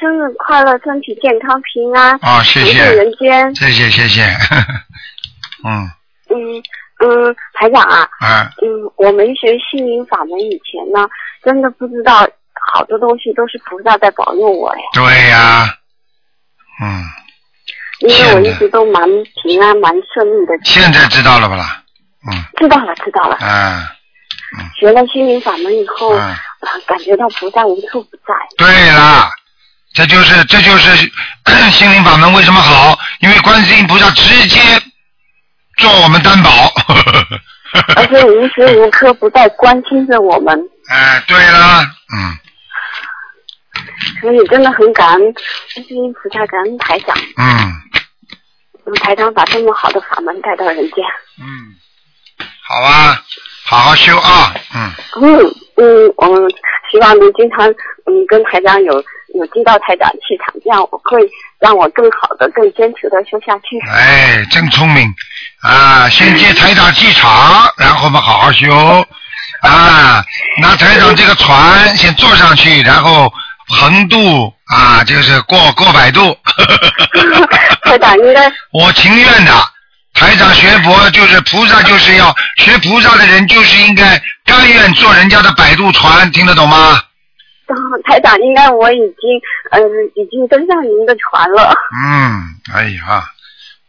[0.00, 3.54] 生日快乐，身体健康，平安，啊，谢谢长驻，人间。
[3.54, 4.22] 谢谢，谢谢，
[5.64, 5.90] 嗯，
[6.30, 6.62] 嗯
[7.04, 11.06] 嗯，台长啊，啊，嗯，我没学心灵法门以前呢，
[11.44, 12.26] 真的不知道
[12.72, 15.66] 好多东西都是菩萨在保佑我呀，对呀，
[16.80, 17.04] 嗯，
[18.00, 19.02] 因为我一直都蛮
[19.42, 20.58] 平安、蛮顺利的。
[20.64, 21.82] 现在知道了吧啦？
[22.30, 23.36] 嗯，知道了，知道了。
[23.36, 23.88] 啊，
[24.78, 26.16] 学了心灵法门以后，
[26.86, 28.34] 感觉到菩萨无处不在。
[28.56, 29.30] 对啦，
[29.94, 31.10] 这就是这就是
[31.70, 32.98] 心灵法门为什么好？
[33.20, 34.60] 因为观世音菩萨直接
[35.78, 36.50] 做我们担保。
[37.96, 40.60] 而且无时无刻不在关心着我们，
[40.92, 41.82] 哎，对啦，
[42.14, 42.38] 嗯
[44.20, 45.34] 所以真的很感恩观
[45.86, 47.16] 世音菩萨，感恩台长。
[47.38, 47.72] 嗯
[48.84, 51.04] 嗯，台长把这么好的法门带到人间。
[51.40, 51.74] 嗯，
[52.68, 53.22] 好啊，
[53.64, 56.42] 好好修啊，嗯，嗯嗯，我们
[56.90, 57.66] 希望能经常
[58.06, 58.92] 嗯跟台长有
[59.34, 61.20] 有接到台长气场，这样我会
[61.58, 63.78] 让我更好的、更坚持的修下去。
[63.90, 65.12] 哎，真聪明
[65.62, 66.08] 啊！
[66.10, 68.68] 先接台长气场，然后我们好好修
[69.62, 70.24] 啊，
[70.60, 73.32] 拿台长这个船先坐上去，然后
[73.68, 76.36] 横渡啊，就是过过百度。
[77.84, 79.52] 台长应该我情愿的。
[80.14, 87.00] 台长学佛就是菩萨，就是要学菩萨的人，就是应该甘愿坐人家的摆渡船，听得懂吗？
[87.68, 89.80] 嗯台长应该我已经嗯、
[90.14, 91.72] 已经登上您的船了。
[92.04, 92.44] 嗯，
[92.74, 93.24] 哎呀，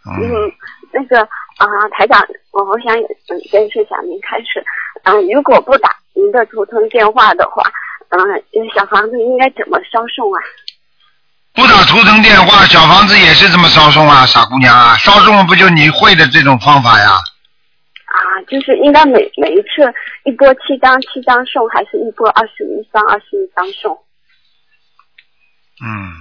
[0.06, 0.52] 嗯嗯，，
[0.94, 1.20] 那个
[1.58, 4.64] 啊、台长，我我想嗯先是想您开始，
[5.04, 7.62] 嗯、如果不打您的图腾电话的话，
[8.10, 8.20] 嗯、
[8.74, 10.40] 小房子应该怎么销售啊？
[11.54, 17.12] 不打图腾电话，小房子也是这么烧送啊，傻姑娘啊，烧送不就你会的这种方法呀？
[17.12, 19.94] 啊，就是应该每每一次
[20.26, 23.98] 一波七张七张送，还是一波二十一张二十一张送？
[25.84, 26.13] 嗯，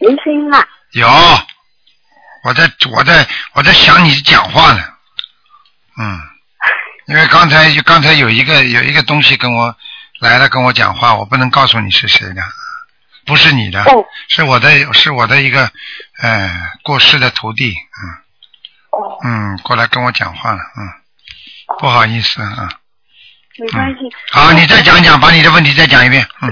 [0.00, 0.68] 没声音啊？
[0.92, 1.06] 有，
[2.44, 4.82] 我在我在我在想你讲话呢，
[5.98, 6.20] 嗯，
[7.06, 9.76] 因为刚才刚才有一个有一个东西跟我
[10.20, 12.42] 来了跟我讲话，我不能告诉你是谁的，
[13.26, 15.70] 不是你的，哦是我的是我的一个
[16.22, 16.50] 呃
[16.82, 18.04] 过世的徒弟，嗯
[18.90, 20.88] 哦，嗯，过来跟我讲话了，嗯，
[21.78, 22.68] 不好意思啊。
[23.58, 24.00] 没关系。
[24.30, 26.50] 好，你再讲讲，把你的问题再讲一遍，嗯。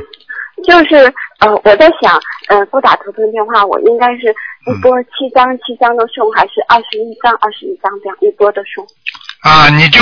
[0.66, 4.34] 就是呃，我在想，呃，拨打图腾电话，我应该是
[4.66, 8.86] 一波七张七张的送，还是二十一张二十一张这样一波的送？
[9.44, 10.00] 啊，你就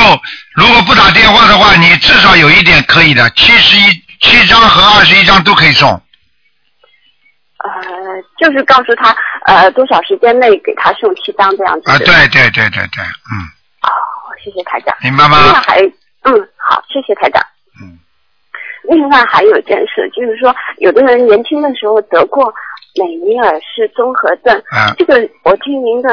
[0.55, 5.91] 如果不打电话的话，你至少有一点可以的，七十一七张和二十一张都可以送。
[5.91, 7.71] 呃，
[8.39, 9.15] 就是告诉他，
[9.47, 11.91] 呃，多少时间内给他送七张这样子。
[11.91, 13.35] 啊，对对对对对，嗯。
[13.83, 13.91] 哦，
[14.45, 14.97] 谢谢台长。
[15.03, 15.39] 明白吗？
[15.43, 15.81] 另外还，
[16.23, 17.43] 嗯，好，谢谢台长。
[17.83, 17.99] 嗯。
[18.91, 22.53] 另外还有一件事，就是说，有的人年轻的时候得过
[22.95, 26.11] 美尼尔氏综合症，啊这个我听您的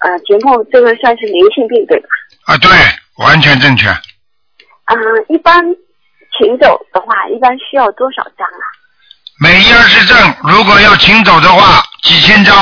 [0.00, 2.08] 呃节目，这个算是灵性病对吧？
[2.46, 2.70] 啊，对，
[3.16, 3.88] 完全正确。
[3.88, 5.62] 嗯、一般
[6.36, 8.64] 请走的话，一般需要多少张啊？
[9.40, 12.58] 每一二十证如果要请走的话，几千张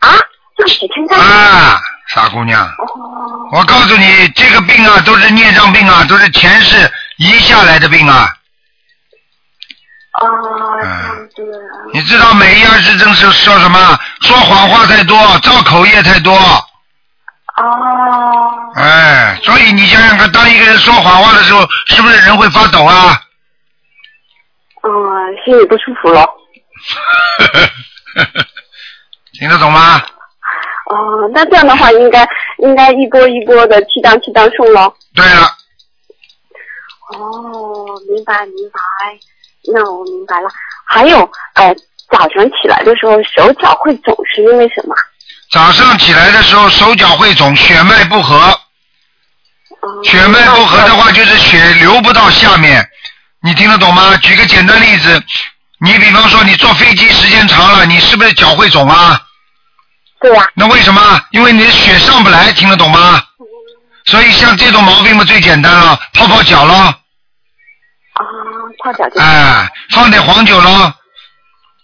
[0.00, 0.14] 啊，
[0.58, 1.18] 要几千张？
[1.18, 2.62] 啊，傻姑娘。
[2.62, 8.28] 哦，我告诉你，这个病啊，都是孽障病啊，都是前世遗下来的病啊。
[10.20, 10.28] 哦，
[10.80, 11.42] 这样子。
[11.92, 13.98] 你知道每一二十证是说什么？
[14.20, 16.38] 说谎话太多，造口业太多。
[17.56, 23.20] 哦，哎，所以你想想看，当一个人说谎话的时候，是不是人会发抖啊？
[24.82, 24.90] 嗯，
[25.44, 26.24] 心里不舒服了。
[29.38, 30.02] 听得懂吗？
[30.90, 34.92] 哦，那这样的话，应该应该一波一波的七张七张送喽。
[35.14, 35.46] 对了，
[37.16, 38.78] 哦，明白明白，
[39.72, 40.48] 那我明白了。
[40.84, 41.18] 还有
[41.54, 41.74] 呃，
[42.10, 44.94] 早晨起来的时候手脚会肿，是因为什么？
[45.54, 48.36] 早上起来的时候手脚会肿，血脉不和。
[48.36, 48.60] 哦
[50.02, 52.84] 血脉不和的话，就是血流不到下面。
[53.40, 54.16] 你听得懂吗？
[54.16, 55.22] 举个简单例子，
[55.78, 59.20] 你比方说你坐飞机时间长了，你是不是脚会肿啊？
[60.20, 61.20] 对呀、那为什么？
[61.30, 63.22] 因为你的血上不来，听得懂吗？
[64.06, 68.24] 所以像这种毛病嘛，最简单了，泡泡脚咯，啊，
[68.82, 70.92] 泡脚就哎，放点黄酒咯，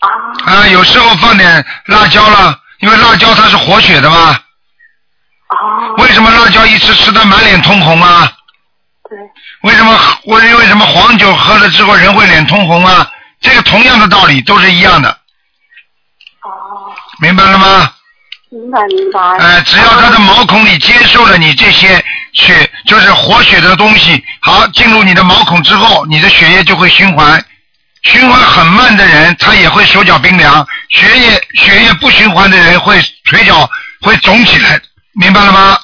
[0.00, 0.08] 啊
[0.46, 4.38] 啊，有时候放点辣椒了，因为辣椒它是活血的嘛。
[5.48, 8.32] 哦，为什么辣椒一吃吃的满脸通红啊？
[9.08, 9.18] 对，
[9.62, 13.10] 为什么为为什么黄酒喝了之后人会脸通红啊？
[13.40, 17.92] 这个同样的道理都是一样的，哦，明白了吗？
[18.50, 19.20] 明白明白。
[19.38, 27.44] 哎、只要他的毛孔里接受了你这些血，就是活血的东西，好进入你的毛孔之后，你的血液就会循环。
[28.02, 33.68] 循环很慢的人，他也会手脚冰凉；血液血液不循环的人，会腿脚
[34.00, 34.80] 会肿起来，
[35.20, 35.78] 明白了吗？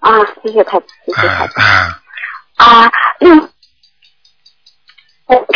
[0.00, 0.10] 啊，
[0.42, 1.62] 谢谢台，谢谢哎台。
[2.56, 3.50] 哎、啊，嗯，
[5.26, 5.46] 我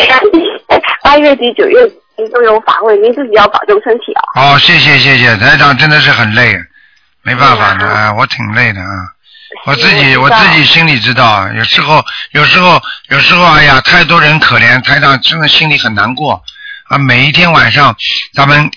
[1.02, 4.22] 八月底九月底都有法会，您自己要保重身体啊。
[4.34, 6.56] 哦，谢谢谢谢，台长真的是很累，
[7.22, 8.86] 没办法的，啊，我挺累的啊。
[9.66, 16.42] 我自己我自己心里知道，有时候有时候有时候，哎呀，太多人可怜，台长真的心里很难过
[16.88, 16.98] 啊。
[16.98, 17.96] 每一天晚上，
[18.34, 18.70] 咱们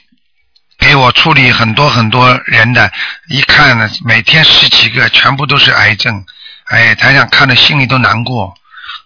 [0.78, 2.92] 给我处理很多很多人的，
[3.30, 6.24] 一看呢，每天十几个，全部都是癌症，
[6.66, 8.54] 哎，台长看的心里都难过。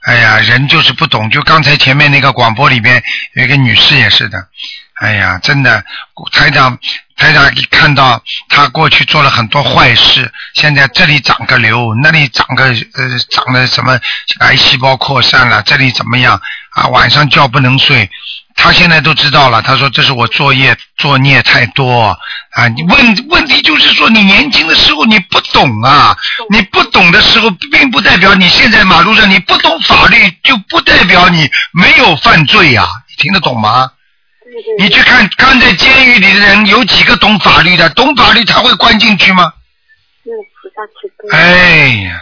[0.04, 3.04] 哎呀，人就是不懂，就刚才前面那个广播里边
[3.34, 4.48] 有一个女士也是的，
[4.96, 5.84] 哎呀，真的，
[6.32, 6.78] 台长
[7.22, 14.00] 台长一看到他过去做了很多坏事，现在这里长个瘤，那里长个呃长了什么
[14.40, 16.88] 癌细胞扩散了，这里怎么样啊？
[16.88, 18.10] 晚上觉不能睡，
[18.56, 19.62] 他现在都知道了。
[19.62, 22.18] 他说这是我作业作孽太多
[22.54, 22.68] 啊！
[22.70, 26.18] 你问问题就是说你年轻的时候你不懂啊，
[26.50, 33.92] 你不懂的时候，并不代表你现在马路上你不懂法律，就不代表你没有犯罪呀、你听得懂吗？
[34.52, 37.90] 对对你去看看在监狱里的人，有几个懂法律的？
[37.92, 39.52] 懂法律他会关进去吗？
[40.24, 41.38] 是菩萨慈悲。
[41.38, 42.22] 哎呀，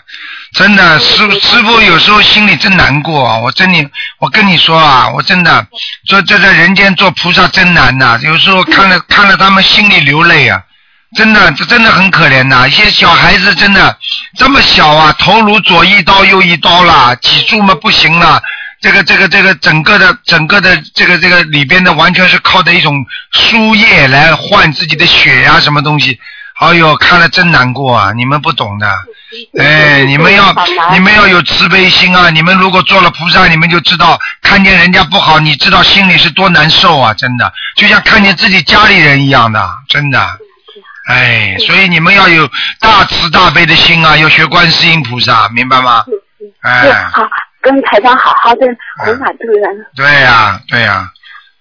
[0.54, 3.38] 真的，师师傅有时候心里真难过啊！
[3.40, 3.90] 我真的，
[4.20, 5.66] 我跟你说啊，我真的
[6.08, 10.62] 说这在人间做菩萨真难呐、有时候看了 看了他们心里流泪啊，
[11.16, 13.98] 真的，这真的很可怜呐、一些小孩子真的
[14.38, 18.42] 这么小啊，头颅左一刀右一刀啦，脊柱嘛不行了。
[18.82, 26.20] 这个这个这个整个的整个的这个这个里边的完全是靠的一种输液来换自己的血呀、什么东西。
[26.60, 28.12] 哎呦，看了真难过啊！
[28.12, 28.94] 你们不懂的，
[29.58, 30.54] 哎，你们要
[30.92, 32.30] 你们要有慈悲心啊！
[32.30, 37.14] 你们如果做了菩萨，你们就知道看见人家不好，你知道心里是多难受啊！
[37.14, 40.20] 真的，就像看见自己家里人一样的，真的。
[41.10, 42.50] 哎，所以你们要有
[42.82, 46.04] 大慈大悲的心啊，要学观世音菩萨，明白吗？
[46.06, 47.22] 是哎，好，
[47.62, 48.66] 跟台长好好的
[49.04, 49.86] 弘法度人。
[49.96, 51.10] 对呀、对呀、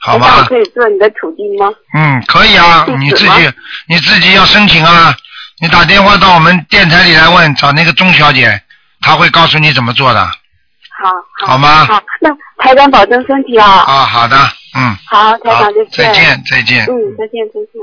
[0.00, 1.68] 好吧可以做你的徒弟吗？
[1.94, 3.52] 嗯，可以啊，你自己
[3.86, 5.14] 你自己要申请啊，
[5.60, 8.62] 你打电话到我们电台里来问，找那个钟小姐，
[9.00, 10.20] 她会告诉你怎么做的。
[10.24, 11.12] 好，
[11.46, 13.66] 好吗好，那台长保重身体啊。
[13.66, 14.36] 啊，好的，
[14.76, 16.84] 嗯，好，台长再，再见，再见。
[16.86, 17.82] 嗯，再见，再见。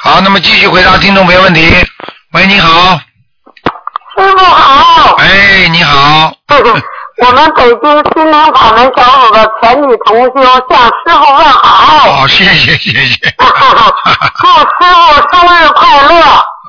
[0.00, 1.66] 好，那么继续回答听众没问题。
[2.32, 3.00] 喂，你好，
[4.18, 6.32] 师傅好，哎，你好，
[7.20, 7.82] 我们北京
[8.14, 16.20] 心灵法门小组的全体同修向师傅问好，好，谢谢，谢谢， 祝师傅生日快乐，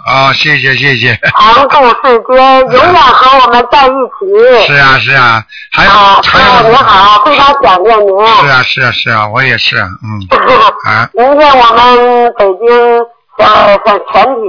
[0.08, 4.68] 啊，谢谢，谢谢，常住世间，永远和我们在一起。
[4.68, 8.28] 是啊，是啊，还有，啊，师还有，傅您好，非常想念您。
[8.28, 10.22] 是啊，是啊，是啊，我也是，嗯，
[10.86, 13.02] 啊，明天我们北京
[13.40, 13.48] 向
[13.86, 14.42] 向全体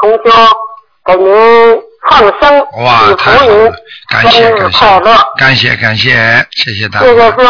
[0.00, 0.30] 同修
[1.06, 1.78] 给您
[2.10, 3.72] 放生，哇，太好了，
[4.08, 7.46] 感谢，感快乐谢，，感谢，感谢，谢谢大家，谢谢师傅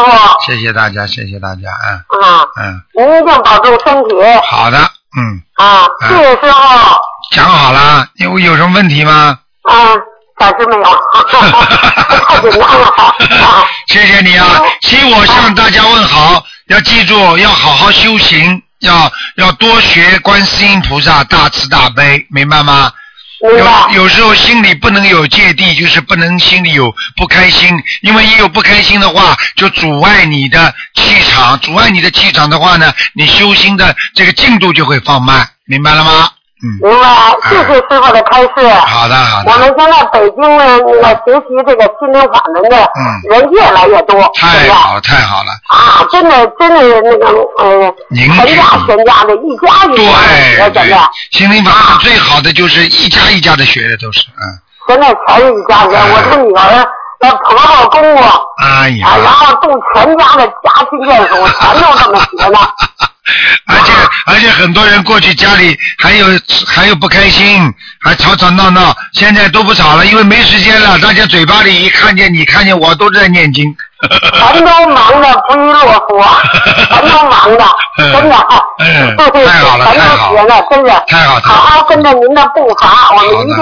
[0.46, 1.70] 谢谢大家，谢谢大家，
[2.12, 4.14] 嗯啊，嗯，您一定保重身体
[4.50, 4.78] 好的，
[5.16, 6.48] 嗯，啊，谢谢师傅。
[7.32, 9.38] 讲好了，有有什么问题吗？
[9.62, 9.74] 啊，
[10.38, 10.84] 暂时没有，
[12.28, 12.86] 太紧张了。
[12.86, 14.46] 啊谢谢你啊！
[14.80, 22.90] 请我向大家问好，要记住要好好修行，要要多学观世音菩萨大慈大悲，明白吗？
[23.50, 27.68] 有有时候心里不能有芥蒂，就是不能心里有不开心，
[28.00, 36.30] 因为一有不开心的话，就阻碍你的气场，阻碍你的气场的话呢，你修心的这个进度就会放慢，明白了吗？
[36.80, 38.48] 明白，谢谢师傅的开示。
[38.86, 39.52] 好的，好的。
[39.52, 42.90] 我们现在北京呢，那个学习这个心灵法门的
[43.30, 45.50] 人越来越多，太好了，太好了。
[45.68, 47.26] 啊，真的真的那个
[47.58, 54.42] 呃，您全家全家的，一家一家的对学，对现在，心灵法门最好的就是一家一家的学的都是，嗯。
[54.88, 56.00] 现在全是一家人。
[56.12, 56.86] 我这女儿、
[57.20, 58.22] 那婆婆、公公
[58.62, 62.58] 哎呀，啊，然后度全家的家亲眷属，全都这么学呢。
[63.66, 63.92] 而且
[64.26, 66.26] 而且很多人过去家里还有
[66.66, 70.98] 还有不开心，还吵吵闹闹，现在都不吵了，因为没时间了。
[70.98, 73.74] 大家嘴巴里一看见你看见我都在念经。
[74.04, 76.22] 全都忙的不亦乐乎，
[76.92, 77.64] 全都忙的，
[77.96, 78.36] 真的，
[78.80, 83.56] 嗯太好了太好都学呢，真的，太好太好好好跟着您的步伐，我们一定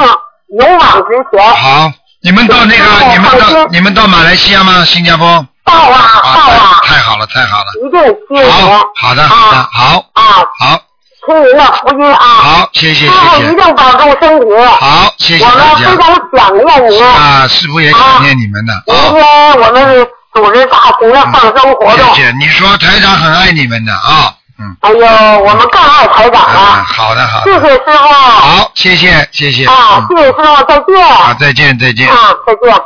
[0.58, 1.54] 勇往直前。
[1.54, 4.84] 好，你们到那个你们到你们到马来西亚吗？
[4.84, 5.46] 新加坡？
[5.72, 7.72] 到啊到啊，太好了太好了。
[7.84, 8.50] 一定接您。
[8.50, 10.22] 好好的好的好啊，
[10.60, 10.78] 好
[11.26, 12.18] 听您的福音啊。
[12.18, 13.52] 好，谢谢谢谢。
[13.52, 14.46] 一定保重身体。
[14.80, 17.04] 好，谢谢我们非常想念您。
[17.06, 19.10] 啊，师傅也想念你们的明啊。
[19.10, 22.14] 天我们组织大型的放生活动。
[22.14, 24.34] 谢谢，你说台长很爱你们的啊。
[24.58, 24.76] 嗯。
[24.80, 25.06] 哎呦，
[25.44, 26.84] 我们更爱台长啊，了。
[26.84, 27.52] 好的好的。
[27.52, 27.92] 谢谢师傅。
[27.92, 29.66] 好，谢谢谢谢。
[29.66, 31.08] 啊，嗯谢谢师傅，再见。
[31.08, 32.08] 好，再见再见。
[32.08, 32.82] 啊，再见。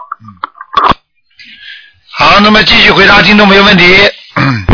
[2.18, 3.85] 好，那么继续回答听众朋友问题。
[4.37, 4.64] 嗯，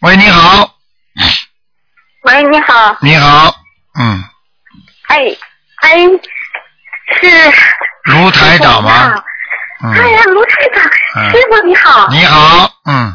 [0.00, 0.68] 喂，你好，
[2.24, 3.54] 喂，你好，你好，
[4.00, 4.24] 嗯，
[5.06, 5.18] 哎
[5.82, 5.96] 哎，
[7.20, 7.52] 是。
[8.02, 9.14] 卢台长吗？
[9.84, 10.84] 嗯，哎呀，卢台长，
[11.14, 11.30] 嗯。
[11.30, 13.14] 师傅你好，你好，嗯，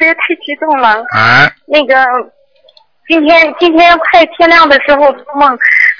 [0.00, 1.00] 哎呀，太激动了。
[1.14, 1.94] 哎，那个，
[3.06, 5.56] 今天今天快天亮的时候做梦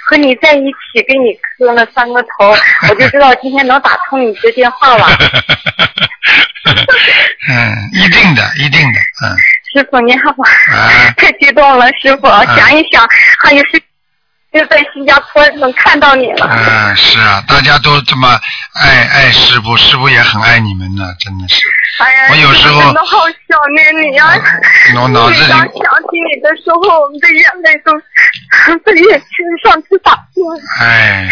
[0.08, 2.50] 和你在一起，给你磕了三个头，
[2.90, 5.06] 我就知道今天能打通你的电话了。
[7.48, 9.36] 嗯，一定的，一定的，嗯，
[9.72, 10.30] 师傅你好，
[10.76, 13.06] 啊， 太激动了，师傅，想一想，
[13.42, 13.82] 还有是
[14.52, 16.46] 就在新加坡能看到你了。
[16.48, 18.28] 嗯，是啊，大家都这么
[18.80, 21.66] 爱爱师傅，师傅也很爱你们呢，真的是。
[21.98, 24.34] 哎呀，我有时候真的好想念你啊、
[25.02, 27.92] 我脑子里 每当想起你的时候，我们的眼泪都
[28.84, 29.26] 在眼圈
[29.64, 30.88] 上直打转。
[30.88, 31.28] 哎，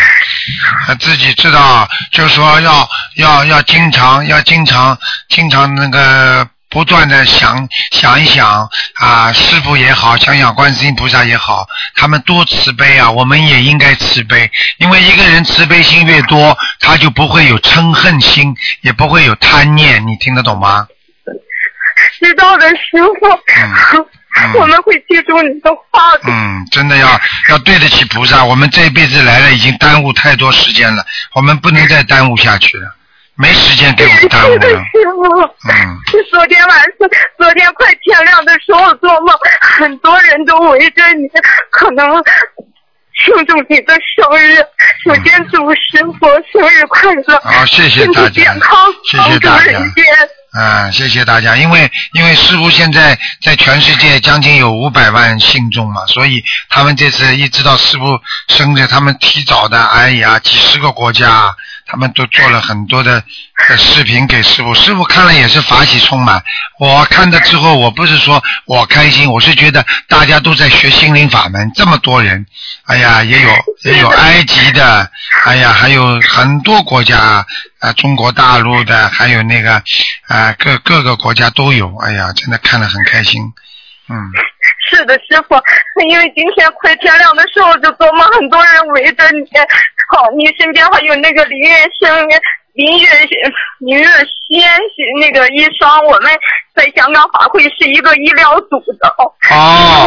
[0.86, 4.98] 他自己知道，就是说要要要经常要经常
[5.28, 20.86] 经常那个不断的想想一想啊，师傅也好，想想观世音菩萨也好，他们多慈悲啊，我们也应该慈悲，因为一个人慈悲心越多，他就不会有嗔恨心，也不会有贪念，你听得懂吗？
[22.18, 22.76] 知道的师
[23.20, 24.06] 傅，
[24.58, 26.22] 我们会记住你的话的。
[26.26, 27.08] 嗯，真的要
[27.50, 28.44] 要对得起菩萨。
[28.44, 31.04] 我们这一辈子来了，已经耽误太多时间了，
[31.34, 32.94] 我们不能再耽误下去了，
[33.36, 34.68] 没时间给我们耽误了。
[34.92, 35.40] 师傅。
[35.68, 35.98] 嗯，
[36.30, 37.08] 昨天晚上，
[37.38, 39.28] 昨天快天亮的时候做梦，
[39.60, 41.28] 很多人都围着你，
[41.70, 42.06] 可能
[43.24, 44.58] 庆祝你的生日。
[45.04, 48.76] 首先祝师傅生日快乐，好，谢谢身大家体健康，，
[49.10, 49.92] 谢谢大家人。
[49.94, 50.04] 间。
[50.52, 61.56] 啊，谢谢大家，因为因为师傅现在在全世界将近有五百万信众嘛，所以他们这次一知道师傅生日，他们提早的，哎呀，几十个国家，
[61.86, 63.22] 他们都做了很多的
[63.68, 66.42] 的视频给师傅，师傅看了也是法喜充满。
[66.78, 72.46] 我看了之后，我不是说我开心，我是觉得大家都在学心灵法门，这么多人，
[72.86, 73.50] 哎呀，也有
[73.84, 75.10] 也有埃及的，
[75.44, 77.46] 哎呀，还有很多国家
[77.80, 79.82] 啊，中国大陆的，还有那个
[80.28, 83.42] 啊，各各个国家都有，哎呀，真的看了很开心，
[84.12, 84.30] 嗯。
[84.90, 85.56] 是的，师傅，
[86.06, 89.40] 因为今天快天亮的时候就做梦，很多人围着你，
[90.12, 92.28] 好，你身边还有那个林月生、
[92.74, 93.08] 林月
[93.78, 94.68] 林月仙
[95.18, 96.30] 那个医生，我们
[96.76, 99.56] 在香港法会是一个医疗组的哦，哦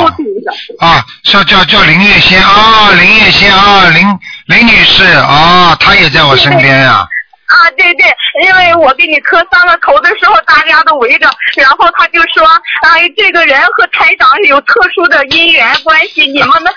[0.02, 0.86] 医务组的。
[0.86, 4.06] 啊，叫叫叫林月仙啊，林月仙啊，林
[4.48, 7.08] 林女士啊，她也在我身边呀、啊，
[7.48, 8.06] 啊对对，
[8.44, 12.48] 因为我给你磕三个头的时候，大家都围着，然后他就说，
[12.82, 16.72] 哎，这个人和台长有特殊的姻缘关系，你们呢，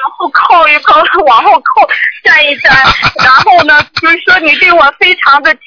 [0.00, 1.88] 往后靠一靠，往后靠，
[2.24, 2.74] 站一站，
[3.24, 5.60] 然后呢，就是说你对我非常的亲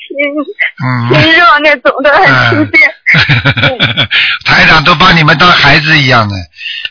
[0.84, 2.94] 嗯亲热那种的，很亲切。
[4.46, 6.36] 台长都把你们当孩子一样的。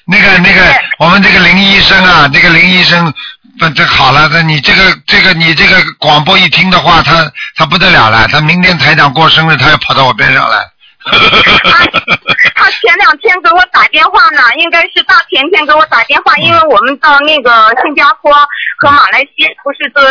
[0.05, 0.63] 那个那个，
[0.99, 3.13] 我们这个林医生啊，这个林医生，
[3.59, 10.59] 不这好了，那你这个这个你这个广播一听的话，他他不得了了，他明天台长过生日，他要跑到我边上来。
[12.55, 17.51] 他前两天给我打电话呢，应该是大前天给我打电话，因为我们到那个
[17.83, 18.33] 新加坡
[18.79, 20.03] 和马来西亚不是做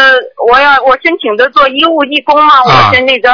[0.51, 3.33] 我要我申请的做医务义工嘛，我是那个，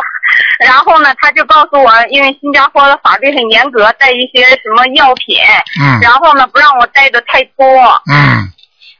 [0.59, 5.37] 然后呢他就告诉我，因为新加坡的法律很严格，带一些什么药品，
[5.81, 5.99] 嗯。
[6.01, 7.65] 然后呢不让我带的太多，
[8.11, 8.51] 嗯，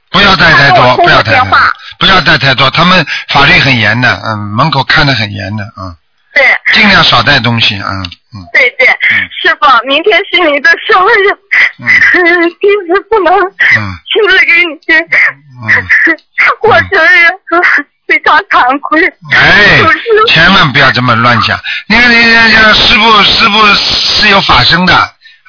[0.10, 1.58] 不要带太多，不要带太多
[2.00, 5.96] 不要带太多，他们法律很严的，嗯，门口看得很严的，嗯，
[6.38, 6.74] 对。
[6.74, 8.36] 尽量少带东西，嗯嗯。
[8.54, 8.88] 对对，
[9.42, 11.32] 师傅，明天是你的生日，
[11.80, 11.88] 嗯。
[11.88, 13.80] 嗯，弟子不能嗯。
[14.12, 14.70] 亲自给你
[15.60, 15.68] 嗯，
[16.62, 17.28] 我生日，
[18.08, 19.02] 非常惭愧。
[19.34, 19.80] 哎，
[20.28, 21.60] 千万不要这么乱想。
[21.88, 24.94] 那个那个那个师傅师傅是有法身的，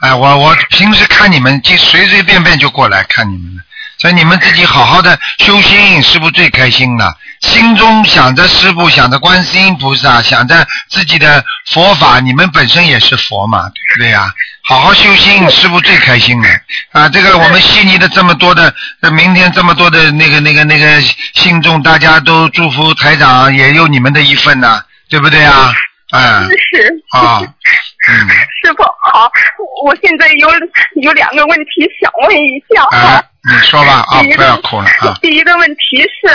[0.01, 3.63] 哎，我我平时看你们就随随便便就过来看你们了，
[3.99, 7.15] 所以你们自己好好的修心，师傅最开心了。
[7.41, 14.33] 心中想着师傅，想着观世音菩萨，想着自己的佛法，你们本身也是佛嘛，对不对呀？
[14.65, 16.49] 好好修心，师傅最开心了
[16.93, 17.09] 啊！
[17.09, 21.01] 这个我们悉尼的这么多的，呃明天这么多的那个那个那个
[21.35, 25.73] 信众，大家都祝福台长，也有你们的一份呐、对不对啊？
[26.11, 27.49] 嗯是啊，嗯
[28.63, 28.83] 师傅
[29.13, 29.31] 好，
[29.85, 30.49] 我现在有
[31.03, 32.99] 有两个问题想问一下哈。
[32.99, 36.29] 啊，你说吧啊不要哭了啊，第一个问题是，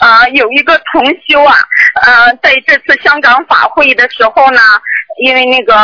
[0.00, 1.54] 呃，有一个同修啊，
[2.02, 4.60] 呃，在这次香港法会的时候呢，
[5.22, 5.74] 因为那个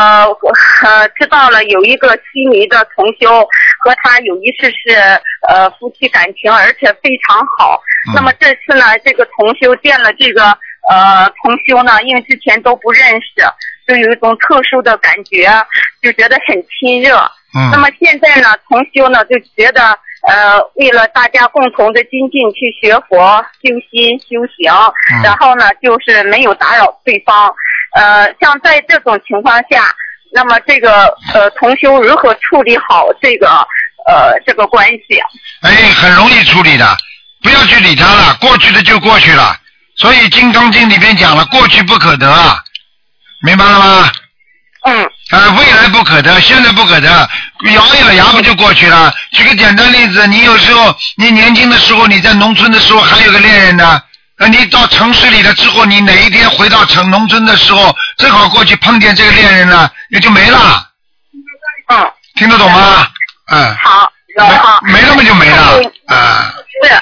[0.82, 3.42] 呃知道了有一个悉尼的同修
[3.84, 4.96] 和他有一次是
[5.48, 7.80] 呃夫妻感情，而且非常好。
[8.08, 10.44] 嗯那么这次呢，这个同修见了这个
[10.90, 13.44] 呃同修呢，因为之前都不认识，
[13.86, 15.48] 就有一种特殊的感觉，
[16.02, 17.16] 就觉得很亲热。
[17.70, 19.96] 那嗯么现在呢，同修呢就觉得，
[20.28, 24.72] 呃，为了大家共同的精进去学佛、修心、修行，
[25.14, 27.52] 嗯然后呢就是没有打扰对方。
[27.94, 29.94] 呃，像在这种情况下，
[30.32, 33.48] 那么这个呃同修如何处理好这个
[34.06, 35.20] 呃这个关系？
[35.62, 36.86] 哎，很容易处理的，
[37.42, 39.56] 不要去理他了，过去的就过去了。
[39.96, 42.58] 所以《金刚经》里面讲了，过去不可得啊，
[43.44, 44.10] 明白了吗？
[44.84, 47.08] 嗯啊，未来不可得，现在不可得，
[47.74, 49.12] 咬一咬牙不就过去了？
[49.32, 54.02] 举个简单例子，你有时候你年轻的时候，你在农村的时候还有个恋人呢，
[54.38, 60.86] 呃，你到城市里了之后，你哪一天回到城农村的时候，正好过去碰见这个恋人了，也就没了，
[61.88, 63.08] 嗯，听得懂吗？
[63.50, 65.56] 嗯，好，好，没没了嘛就没了。
[65.56, 66.52] 还有啊。
[66.84, 66.94] 是。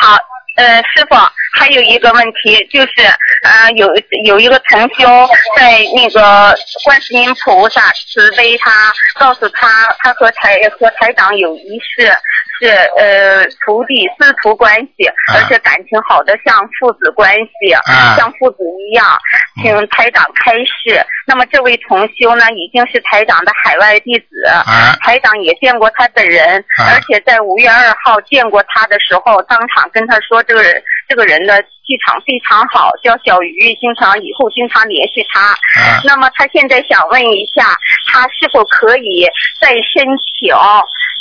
[0.00, 0.16] 好，
[0.56, 1.16] 呃，师傅，
[1.56, 3.06] 还有一个问题就是，
[3.44, 3.88] 呃，有
[4.24, 5.06] 有一个同修
[5.56, 9.68] 在那个观世音菩萨慈悲他，告诉他
[10.00, 12.12] 他和台和台长有一事
[12.60, 19.06] 是呃徒弟师徒关系，而且感情好的像父子关系，啊像父子一样，
[19.62, 21.04] 请台长开示。
[21.26, 24.94] 那么这位同修呢，已经是台长的海外弟子，啊。
[25.00, 26.92] 台长也见过他本人，啊。
[26.92, 35.40] 而且在五月二号见过他的时候，当场跟他说，这个人这个人的气场非常好，叫小鱼，经常以后经常联系他。
[35.40, 37.76] 啊那么他现在想问一下，
[38.12, 39.26] 他是否可以
[39.60, 40.54] 再申请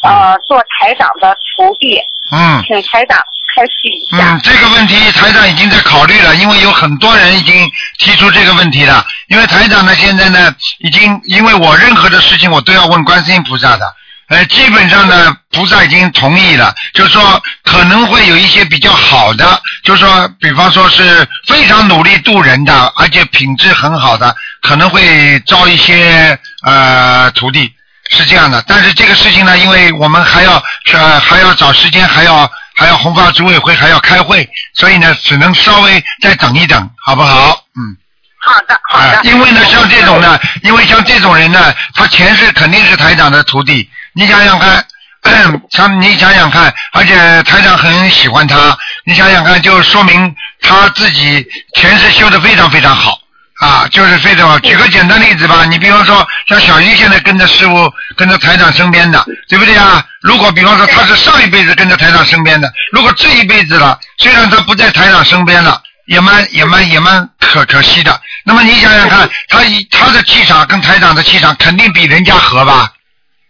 [0.03, 1.99] 呃做台长的徒弟？
[2.31, 3.19] 嗯请台长
[3.53, 4.33] 开示一下。
[4.33, 7.53] 嗯，这个问题台长已经在考虑了，因为有很多人已经
[7.99, 9.05] 提出这个问题了。
[9.27, 13.85] 因为台长呢，现在呢，已经因为我任何的事情我都要问观世音菩萨的，
[14.29, 27.73] 呃，基本上呢，菩萨已经同意了，就是说可能会有一些比较好的，就是说，比方说是非常努力度人的，而且品质很好的，可能会招一些呃徒弟。
[28.11, 30.61] 是这样的，但是这个事情呢，因为我们还要
[30.91, 37.63] 呃还要找时间，还要还要红发组委会还要开会，所以呢，只能稍微再等一等，好不好？
[37.75, 37.97] 嗯。
[38.45, 39.17] 好的，好的。
[39.17, 44.85] 啊，因为呢，像这种呢，因为像这种人呢，他前世肯定是台长的徒弟，你想想看，
[45.71, 53.19] 像你想想看，而且台长很喜欢他，你想想看，就说明他自己前世修的非常非常好。
[53.61, 54.59] 啊，就是非常好。
[54.59, 60.03] 举个简单例子吧，你比方说像小鱼现在跟着师傅、跟着台长身边的，对不对啊？
[60.21, 68.19] 如果比方说他是上一辈子跟着台长身边的，如果这一辈子了，虽然他不在台长身边了，也蛮也蛮也蛮可可惜的。
[68.45, 72.91] 那么你想想看，他以他的气场跟台长的气场肯定比人家合吧，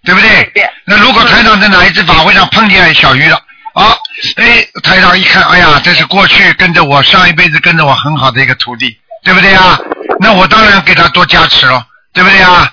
[0.06, 0.52] 对不对？
[0.86, 3.36] 那如果台长在哪一次法会上碰见小鱼了，
[3.74, 3.96] 啊，
[4.38, 9.80] 哎，台长一看，哎呀，这是过去跟着我上一辈子跟着我很好的一个徒弟，对不对啊？
[10.20, 12.72] 那我当然给他多加持了，对不对啊？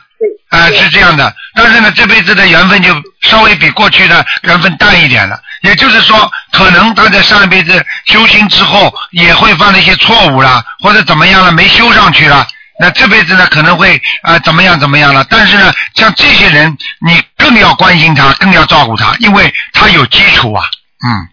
[0.50, 1.34] 啊，是这样的。
[1.54, 5.40] 但是呢，这辈子的缘分就稍微比过去的缘分淡一点了。
[5.62, 12.46] 也就是说，可能他在上一辈子修行之后也会犯了一些错误了，或者怎么样了，没修上去了。
[12.78, 15.24] 那这辈子呢，可能会啊怎么样怎么样了。
[15.28, 20.64] 但是呢，像这些人，你更要关心他，更要照顾他，因为他有基础啊。
[21.06, 21.28] 嗯。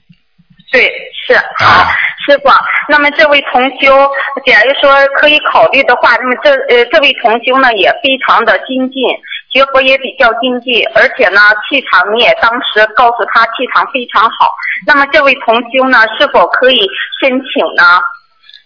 [0.71, 0.83] 对，
[1.25, 1.89] 是好。
[2.27, 2.51] 师傅，
[2.89, 4.11] 那么这位同修，
[4.45, 9.01] 假如说可以考虑的话，那么这呃这位同修呢也非常的精进，
[9.49, 14.53] 学佛也比较精进，而且呢气场你也当时告诉他气场非常好。
[14.85, 16.79] 那么这位同修呢是否可以
[17.21, 17.83] 申请呢？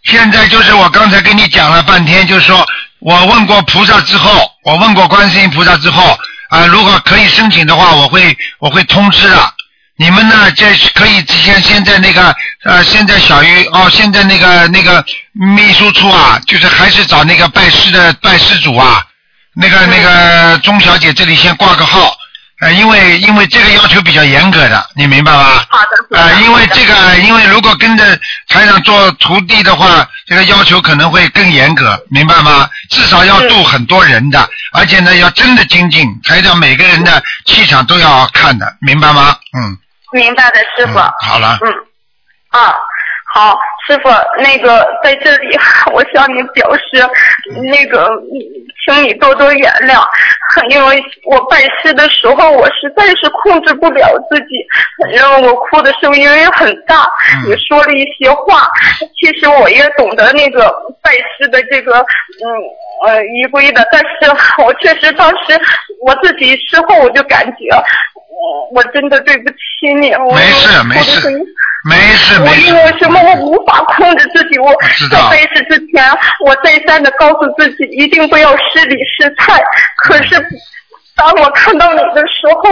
[0.03, 2.66] 现在就是我刚才跟你讲了半天，就是说
[2.99, 6.18] 我问过菩萨之后，我问过观世音菩萨之后
[6.49, 9.36] 啊，如果可以申请的话，我会我会通知的。
[10.02, 10.52] 你们呢？
[10.56, 19.06] 这可以先先在那个呃，现在小鱼哦，现在那个那个秘书处啊，就是还是找那个拜师的拜师组啊，
[19.54, 22.18] 那个那个钟小姐这里先挂个号，
[22.62, 25.64] 呃，因为因为这个要求比较严格的，你明白吧？
[25.70, 25.78] 好
[26.10, 26.18] 的。
[26.20, 32.68] 呃，因为这个，因为如果跟着台长做徒弟的话，这个要求可能会更严格，明白吗？
[32.89, 39.36] 至少要度很多人的，而且呢，要真的精进，台长每个人的气场都要看的，明白吗？
[39.56, 39.78] 嗯。
[40.12, 40.99] 明白的，师傅。
[40.99, 41.57] 好了。
[41.66, 41.74] 嗯，
[42.49, 42.76] 啊，
[43.34, 43.57] 好，
[43.88, 44.09] 师傅，
[44.41, 45.57] 那个在这里，
[45.93, 47.07] 我向你表示，
[47.72, 48.09] 那个，
[48.86, 50.05] 请你多多原谅，
[50.70, 54.47] 因为我拜师的时候，我实在是控制不了自己，
[55.01, 57.07] 反正我哭的声音也很大，
[57.47, 58.68] 也说了一些话。
[59.20, 60.70] 其实我也懂得那个
[61.01, 62.45] 拜师的这个，嗯
[63.05, 64.30] 呃仪规的，但是
[64.62, 65.59] 我确实当时
[66.05, 67.70] 我自己事后我就感觉。
[68.73, 71.29] 我真的对不起你，我没事没事，
[71.84, 72.51] 没事没事。
[72.51, 74.57] 我因为什么我无法控制自己？
[74.59, 74.73] 我
[75.09, 76.03] 在开始之前，
[76.45, 79.61] 我再三的告诉自己一定不要失礼失态。
[79.97, 80.36] 可是
[81.15, 82.71] 当我看到你的时候，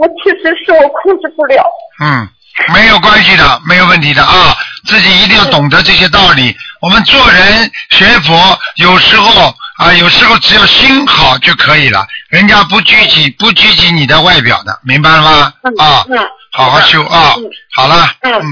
[0.00, 1.64] 我确实是我控制不了。
[2.02, 2.28] 嗯，
[2.74, 4.56] 没有关系的，没有问题的啊！
[4.86, 6.56] 自己一定要懂得这些道理。
[6.82, 9.54] 我们做人学佛，有时候。
[9.78, 15.52] 啊，有时候只要心好就可以了，人家不拘谨不拘谨你的外表的，明白了吗？
[15.78, 16.04] 啊，
[16.52, 17.34] 好好修啊，
[17.74, 18.42] 好了，嗯，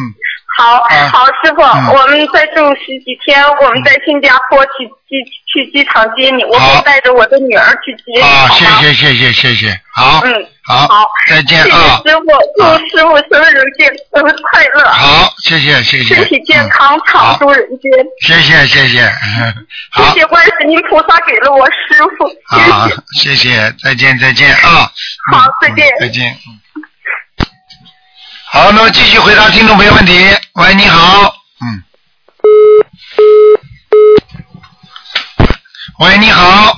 [0.57, 0.80] 好，
[1.12, 10.32] 好师傅，我们再住十几天，我们在新加坡去机去机场接你，我会带着我的女儿去接你，啊，谢谢谢谢谢谢，好，嗯，
[10.64, 12.24] 好，好，再见啊，师傅，
[12.57, 17.92] 祝师傅生日健生日快乐，好，谢谢谢谢，身体健康，长驻人间，
[18.22, 19.02] 谢谢谢谢，
[19.92, 22.26] 好，谢谢观世音菩萨给了我师傅，
[22.57, 22.88] 好，
[23.20, 23.50] 谢谢，
[23.84, 24.90] 再见再见啊，
[25.32, 25.86] 好，再见。
[26.00, 26.59] 再见，嗯，
[28.57, 30.14] 好，那么继续回答听众朋友问题，
[30.54, 31.30] 喂，你好，
[31.61, 31.84] 嗯。
[36.00, 36.72] 喂，你好。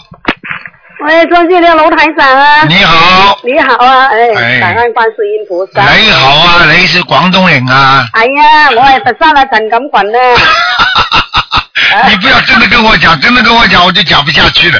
[1.06, 2.64] 喂，尊敬的龙台长啊。
[2.64, 3.38] 你好。
[3.44, 5.80] 你好啊，哎，感恩观世音菩萨。
[5.94, 8.08] 你好啊，你是广东人啊。
[8.12, 10.34] 哎啊，我係佛山啊，陳錦群啊。
[12.08, 14.78] 你不要真的跟我讲，真的跟我讲，我就讲不下去了。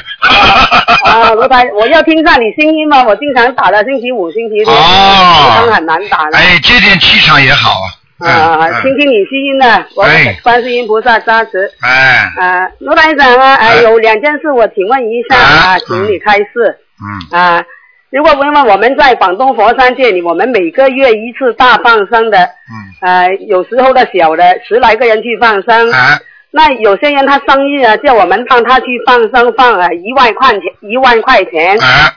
[1.05, 6.37] 啊，罗台，我要听下你声音嘛，我经常打的，星期五、星期六，哦，很难打的。
[6.37, 7.87] 哎，这点气场也好啊。
[8.27, 10.05] 啊，听听你声音呢，我
[10.43, 11.71] 观世音菩萨加持。
[11.81, 12.31] 哎。
[12.37, 16.79] 啊，罗台长啊，哎有两件事我请问一下啊，请你开示。
[17.01, 17.39] 嗯。
[17.39, 17.63] 啊，
[18.11, 26.19] 如果问问我们在广东佛山这里，我们每个月一次大放生的，嗯，呃，有时候的小的十来个人去放生，啊，
[26.59, 31.79] 那有些人他生日啊，叫我们帮他去放生放呃一万块钱，一万块钱。
[31.81, 32.13] 啊，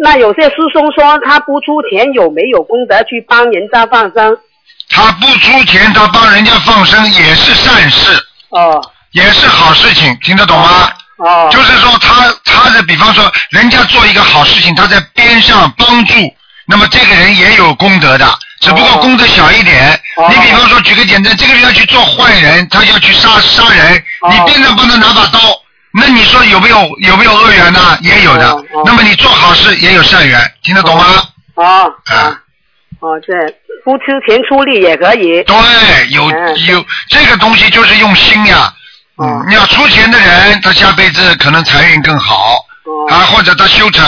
[0.00, 4.38] 那有些师兄说他不出钱有没有功德去帮人家放生？
[4.88, 8.12] 他不出钱，他帮人家放生也是善事，
[8.50, 8.80] 哦
[9.10, 10.88] 也是好事情，听得懂吗？
[11.18, 16.14] 哦就是说他他的，比方说人家做一个好事情，他在边上帮助，
[16.68, 18.24] 那么这个人也有功德的，
[18.62, 19.92] 只不过功德小一点。
[20.16, 25.38] 哦你比方说举个简单，这个人要去做坏人，他要去杀杀人，哦你边上帮他拿把刀，
[25.92, 27.98] 那你说有没有有没有恶缘呢？
[28.02, 28.64] 也有的。
[28.84, 31.04] 那么你做好事也有善缘，听得懂吗？
[31.54, 31.82] 啊
[32.14, 32.40] 啊，
[33.00, 33.32] 哦，这
[33.84, 35.42] 不出钱出力也可以。
[35.44, 35.56] 对，
[36.10, 38.72] 有嗯有这个东西就是用心呀。
[39.16, 42.64] 哦嗯，你要出钱的人，他下辈子可能财运更好。
[42.84, 44.04] 哦啊，或者他修成，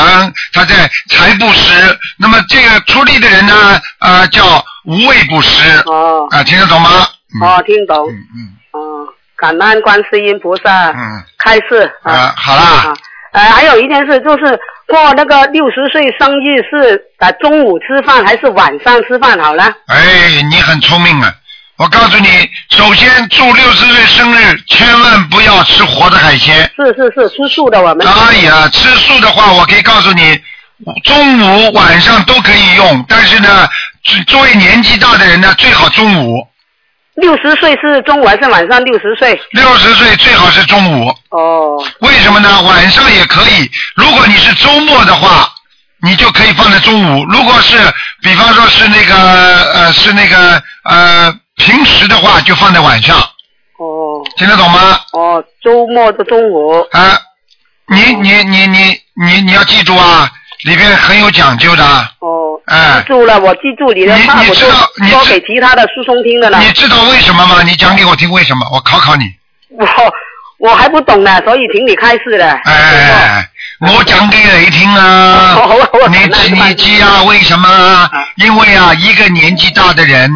[0.53, 1.99] 他在财布施。
[2.18, 5.83] 那么这个出力的人呢，啊，叫无畏布施。
[5.87, 6.91] 哦啊，听得懂吗？
[7.35, 7.97] 嗯哦，听懂。
[8.09, 8.39] 嗯嗯
[8.72, 9.07] 哦，
[9.37, 12.95] 感恩观世音菩萨嗯开示啊，好啦，啊。
[13.33, 19.64] 呃，还有一件事就是过那个六十岁生日是呃中午吃饭还是晚上吃饭好了？
[19.89, 21.33] 哎，你很聪明啊！
[21.77, 22.29] 我告诉你，
[22.70, 26.70] 首先祝六十岁生日，千万不要吃活的海鲜。
[26.77, 28.07] 是是是，吃素的我们。
[28.07, 30.41] 哎呀，吃素的话，我可以告诉你，
[31.03, 33.68] 中午、晚上都可以用，但是呢，
[34.05, 36.47] 作作为年纪大的人呢，最好中午。
[37.16, 38.85] 六十岁是中午还是晚上？
[38.85, 39.41] 六十岁。
[39.51, 41.09] 六十岁最好是中午。
[41.31, 42.62] 哦为什么呢？
[42.62, 43.68] 晚上也可以。
[43.97, 45.49] 如果你是周末的话，
[46.03, 47.25] 你就可以放在中午。
[47.27, 47.77] 如果是，
[48.22, 49.16] 比方说是那个
[49.72, 53.16] 呃是那个呃平时的话，就放在晚上，
[53.78, 54.98] 哦听得懂吗？
[55.12, 56.80] 哦，周末的中午。
[56.92, 57.18] 啊，
[57.88, 60.28] 你你你你你你要记住啊，
[60.64, 61.84] 里边很有讲究的。
[62.20, 62.42] 哦。
[62.66, 66.59] 哎记住了，我记住你的你话，我就你知道你说给其他的师兄听的了。
[66.61, 67.62] 你知道为什么吗？
[67.62, 68.66] 你讲给我听为什么？
[68.72, 69.24] 我考考你。
[69.68, 69.86] 我
[70.59, 72.59] 我还不懂呢，所以请你开示了。
[72.64, 73.46] 哎，
[73.80, 75.61] 我讲给谁听啊
[76.09, 77.22] 你知你知啊？
[77.24, 78.11] 为什么啊？
[78.36, 80.30] 因为啊，一个年纪大的人，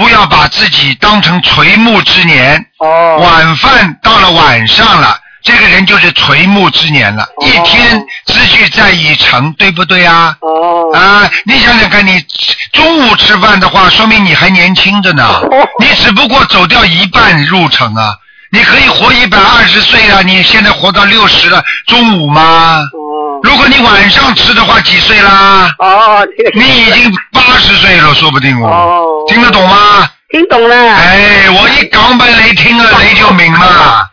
[0.00, 2.56] 不要把自己当成垂暮之年。
[2.78, 3.18] 哦。
[3.18, 10.34] 晚饭到了晚上了，这个人就是垂暮之年了，一天之计在于晨，对不对啊？
[10.40, 10.90] 哦。
[10.94, 12.24] 啊，你想想看，你
[12.72, 15.22] 中午吃饭的话，说明你还年轻着呢。
[15.22, 18.14] 哦你只不过走掉一半路程啊，
[18.50, 22.80] 你可以活一百二十岁啊，你现在活到六十了，中午吗？
[22.94, 23.29] 哦。
[23.42, 25.74] 如果你晚上吃的话，几岁啦？
[25.78, 29.24] 哦，你已经八十岁了，说不定哦。
[29.28, 30.08] 听得懂吗？
[30.30, 30.74] 听懂了。
[30.76, 34.06] 哎，我一讲俾你听啊，你就明啦。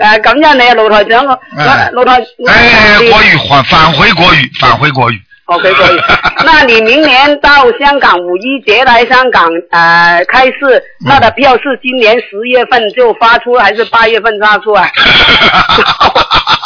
[0.00, 2.14] 誒，感恩你啊，盧台長，我哎盧台。
[2.48, 5.20] 哎，國語返返回国语，返回国语。
[5.46, 6.00] OK，可以。
[6.46, 14.88] 那你明年到香港五一节来香港呃开市，那的票是今年十月份就发出，还是八月份发出啊？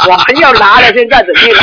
[0.11, 1.61] 我们要拿了，现在准备拿。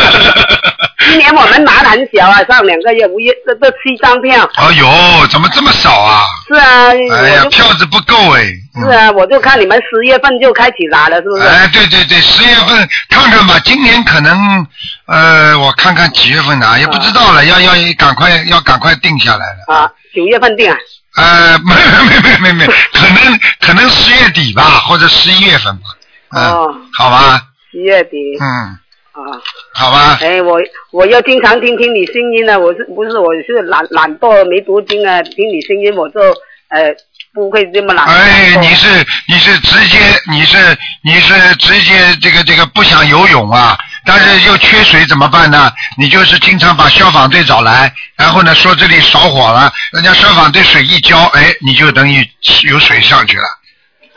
[1.10, 4.48] 今年我们拿的很小啊，上两个月五月这这七张票。
[4.56, 6.24] 哎呦，怎么这么少啊？
[6.48, 8.44] 是啊，哎呀票子不够哎。
[8.80, 11.46] 是啊，我就看你们十月份就开始拿了，是不是？
[11.48, 14.66] 哎，对对对，十月份看看吧，今年可能
[15.08, 19.76] 呃，我看看几月份拿，也不知道了，要要赶快要赶快定下来了。
[19.76, 20.78] 啊，九月份定啊。
[21.18, 25.84] 呃， 没没没没没，可能可能十月底吧，或者十一月份吧。
[26.34, 28.18] 嗯，哦好吧，十月底。
[28.40, 29.40] 嗯，啊。
[29.74, 30.18] 好吧。
[30.22, 30.60] 哎，我
[30.92, 35.22] 我要经常听听你声音呢，我是不是我是懒懒惰没读经啊？
[35.24, 36.20] 听你声音我就
[36.70, 36.94] 呃
[37.34, 38.06] 不会这么懒。
[38.06, 38.88] 哎，你是
[39.28, 39.98] 你是直接
[40.30, 40.58] 你是
[41.04, 45.72] 你是直接这个这个不想游泳啊，但是又缺水怎么办呢？
[45.98, 52.26] 你就是经常把消防队找来，然后呢说这里着火了，人家消防队水一浇，哎，你就等于
[52.70, 53.44] 有水上去了。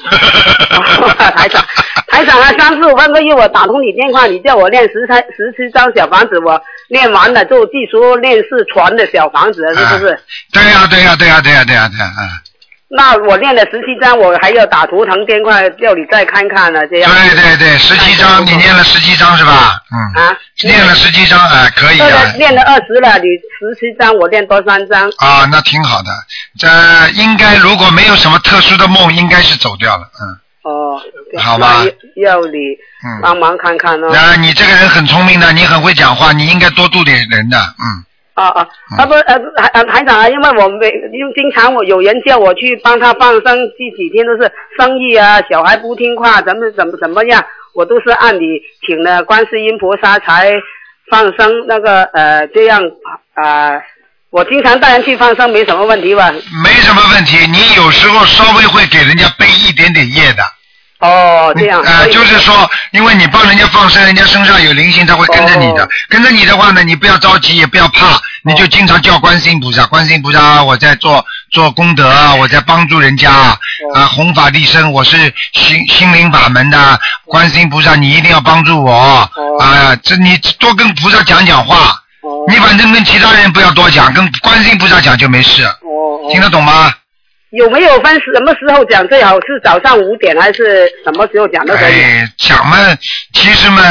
[1.34, 1.64] 台长，
[2.08, 10.18] 台长啊，上次上个月我打通你电话，你叫我练十三十七张小房子，我练完了就继续练四传的小房子，是不是？
[10.52, 12.53] 对呀、对呀、对呀、对呀、对呀、对呀、嗯。
[12.96, 17.10] 那我练了十七张，我还要打图腾电话叫你再看看呢，这样。
[17.10, 19.74] 对对对，十七章，你念了十七章是吧？
[19.90, 20.22] 嗯。
[20.22, 20.36] 啊。
[20.62, 22.32] 练了十七章，哎，可以啊。
[22.36, 23.24] 练了二十了，你
[23.58, 25.10] 十七张，我练多三张。
[25.18, 26.10] 啊，那挺好的。
[26.56, 26.68] 这
[27.14, 30.08] 应该如果没有什么特殊的梦，应该是走掉了。
[30.22, 30.38] 嗯。
[30.62, 31.00] 哦。
[31.36, 31.82] 好吧
[32.14, 32.58] 要要你
[33.04, 34.12] 嗯帮忙看看哦。
[34.14, 37.58] 啊，你这个人很聪明的，你很会讲话，你应该多度点人的。
[37.58, 38.04] 嗯。
[38.34, 38.68] 啊啊，
[38.98, 50.52] 啊不呃台呃台长啊，因为我每因为经常我有人叫我去帮他放生，这几天都是生意啊，小孩不听话，怎么怎么怎么样，我都是按你请了观世音菩萨才
[51.10, 52.82] 放生那个呃这样
[53.34, 53.82] 啊、呃
[54.34, 56.32] 我经常带人去放生，没什么问题吧？
[56.32, 57.36] 没什么问题。
[57.52, 60.42] 你有时候稍微会给人家背一点点业的。
[61.04, 61.82] 哦，这样。
[61.82, 65.84] 呃，就是说，因为你帮人家放生，人家身上有灵性，他会跟着你的。
[65.84, 75.16] 哦跟着你的话呢，你不要着急，也不要怕，你就经常叫观世音菩萨，观世音菩萨，我在做做功德啊，我在帮助人家啊，弘法利生，我是
[75.52, 79.28] 心心灵法门的，观世音菩萨，你一定要帮助我啊
[79.60, 79.96] 啊！
[80.02, 82.00] 这你多跟菩萨讲讲话，
[82.48, 86.92] 你反正跟其他人不要多讲，跟观世音菩萨讲就没事，哦听得懂吗？
[87.56, 89.34] 有没有分什么时候讲最好？
[89.36, 91.92] 是早上五点还是什么时候讲都可以？
[91.92, 92.76] 哎，讲嘛，
[93.32, 93.82] 其实嘛，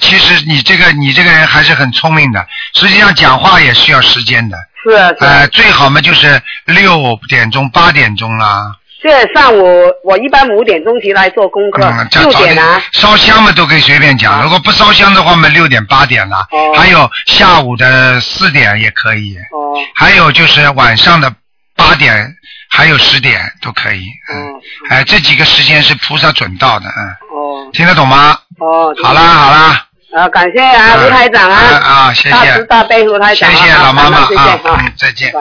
[0.00, 2.44] 其实你这个你这个人还是很聪明的。
[2.74, 4.56] 实际上讲话也需要时间的。
[4.82, 5.38] 是啊，是啊。
[5.40, 8.76] 呃，最好嘛就是六点钟、八点钟啦。
[9.02, 12.82] 是上午我一般五点钟起来做功课，嗯，早点啊。
[12.92, 16.36] 烧香嘛都可以随便讲，如果不烧香的话嘛，六点、八点了。
[16.50, 19.36] 哦还有下午的四点也可以。
[19.52, 19.72] 哦。
[19.94, 21.32] 还有就是晚上的
[21.80, 22.36] 八点，
[22.70, 24.04] 还有十点都可以。
[24.32, 24.60] 嗯。
[24.90, 27.08] 哎，这几个时间是菩萨准到的，嗯。
[27.30, 27.70] 哦。
[27.72, 28.38] 听得懂吗？
[28.58, 28.94] 哦。
[29.02, 29.86] 好啦好啦。
[30.16, 35.32] 啊，感谢啊，嗯卢台长啊，啊啊谢谢大慈大悲卢台长啊，谢谢老妈妈啊再见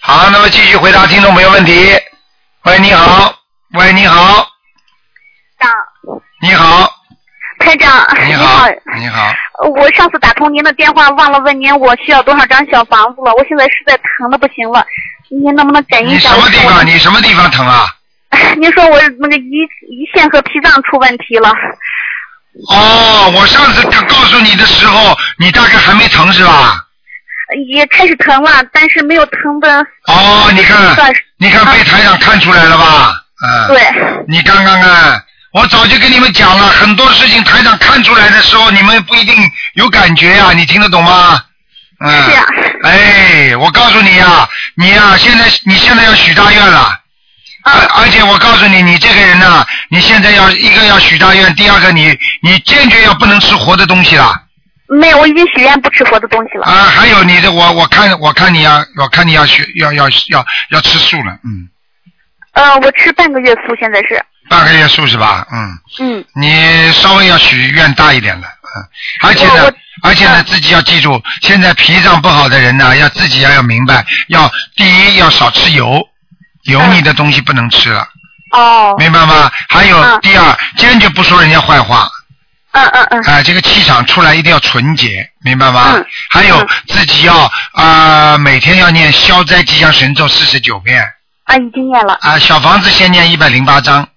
[0.00, 1.90] 好，那么继续回答听众朋友问题。
[2.62, 3.34] 喂，你好，
[3.74, 4.46] 喂，你好，
[6.40, 6.90] 你好，
[7.58, 9.34] 台长，你好好，你好，呃
[9.70, 13.32] 我上次打通您的电话，忘了问您我需要多少张小房子了。
[13.38, 14.84] 我现在实在疼的不行了，
[15.30, 16.40] 您能不能感应一下你？
[16.40, 16.86] 什么地方？
[16.86, 17.86] 你什么地方疼啊？
[18.58, 21.48] 您说我那个胰胰腺和脾脏出问题了，
[22.68, 26.80] 哦，我上次告诉你的时候，你大概还没疼是吧？
[27.68, 29.78] 也开始疼了，但是没有疼的。
[30.08, 33.14] 哦，你看，你看被台长看出来了吧？
[33.46, 33.68] 嗯。
[33.68, 34.24] 对。
[34.26, 35.22] 你看看看，
[35.54, 39.36] 我早就跟你们讲了，很多事情台长看出来的时候，你们不一定
[39.74, 41.40] 有感觉呀、你听得懂吗？
[42.04, 42.22] 嗯。
[42.24, 42.44] 是呀、
[42.82, 47.00] 哎，我告诉你呀、你呀、现在你现在要许大愿了。
[47.62, 54.34] 而而且我告诉你，你这个人呢、你现在要一个要许大愿，第二个你你坚决要不能吃活的东西了。
[54.88, 56.66] 没有，我已经许愿不吃活的东西了。
[56.66, 61.68] 啊，还有你的，我我看我看你要我看你要学要要要要吃素了，嗯，
[62.54, 64.20] 呃，我吃半个月素，现在是。
[64.48, 65.46] 半个月数是吧？
[65.50, 66.24] 嗯，嗯。
[66.34, 68.84] 你稍微要许愿大一点的，嗯，
[69.22, 69.70] 而且呢，
[70.02, 76.00] 而且呢，自己要记住，现在脾脏不好的人呢，要自己要要明白，要第一要少吃油，
[76.64, 78.06] 油腻的东西不能吃了，
[78.52, 78.94] 哦。
[78.98, 79.50] 明白吗？
[79.68, 82.08] 还有第二，坚决不说人家坏话。
[82.72, 83.22] 嗯嗯嗯。
[83.22, 85.92] 啊、这个气场出来一定要纯洁，明白吗？
[85.94, 91.00] 嗯还有自己要啊、每天要念消灾吉祥神咒四十九遍
[91.44, 94.08] 啊，已经念了啊、小房子先念一百零八章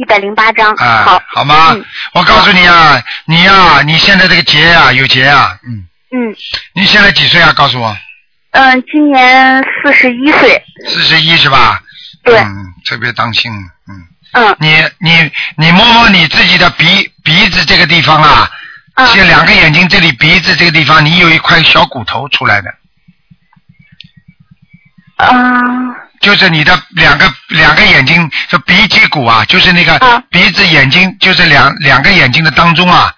[0.00, 0.72] 一百零八张。
[0.76, 1.22] 啊、好。
[1.28, 1.76] 好吗？
[2.14, 6.34] 我告诉你啊，你呀、你现在这个结啊，有结啊，嗯，嗯
[6.72, 7.52] 你现在几岁啊？
[7.52, 7.94] 告诉我，
[8.52, 10.64] 嗯，今年四十一岁。
[10.88, 11.82] 四十一是吧？
[12.24, 12.38] 对。
[12.38, 13.52] 嗯，特别当心，
[13.86, 14.08] 嗯。
[14.32, 14.56] 嗯。
[14.58, 18.50] 你你你摸摸你自己的鼻鼻子这个地方啊，
[18.94, 22.70] 嗯这两个眼睛这里鼻子这个地方，你有一块小骨头出来的。
[25.16, 26.08] 啊。
[26.20, 29.98] 就是你的两个两个眼睛，就鼻脊骨啊，就是那个
[30.30, 33.12] 鼻子眼睛，就是两两个眼睛的当中啊，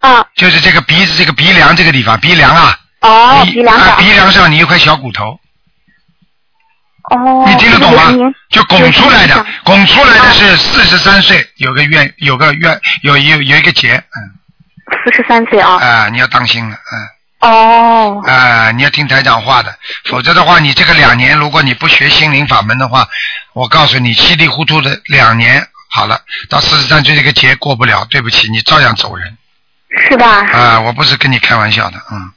[0.00, 3.88] 啊，就是这个鼻子这个鼻梁这个地方，鼻梁啊，哦，鼻梁上。
[3.90, 5.38] 啊鼻梁上你有一块小骨头，
[7.10, 7.44] 哦。
[7.46, 8.32] 你听得懂吗？
[8.50, 14.34] 就拱出来的拱出来的是四十三岁，有个愿有个愿有有有一个结，嗯，
[15.04, 15.76] 四十三岁啊。
[15.76, 17.17] 啊，你要当心了，嗯。
[17.40, 18.22] 哦。
[18.26, 23.08] 啊，你要听台长话的，否则的话，你这个两年，如果你不学心灵法门的话，
[23.52, 29.36] 我告诉你，稀里糊涂的两年，好了，到四十三岁这个节过不了，对不起，你照样走人。
[30.10, 30.46] 是吧？
[30.52, 32.32] 啊，我不是跟你开玩笑的，嗯。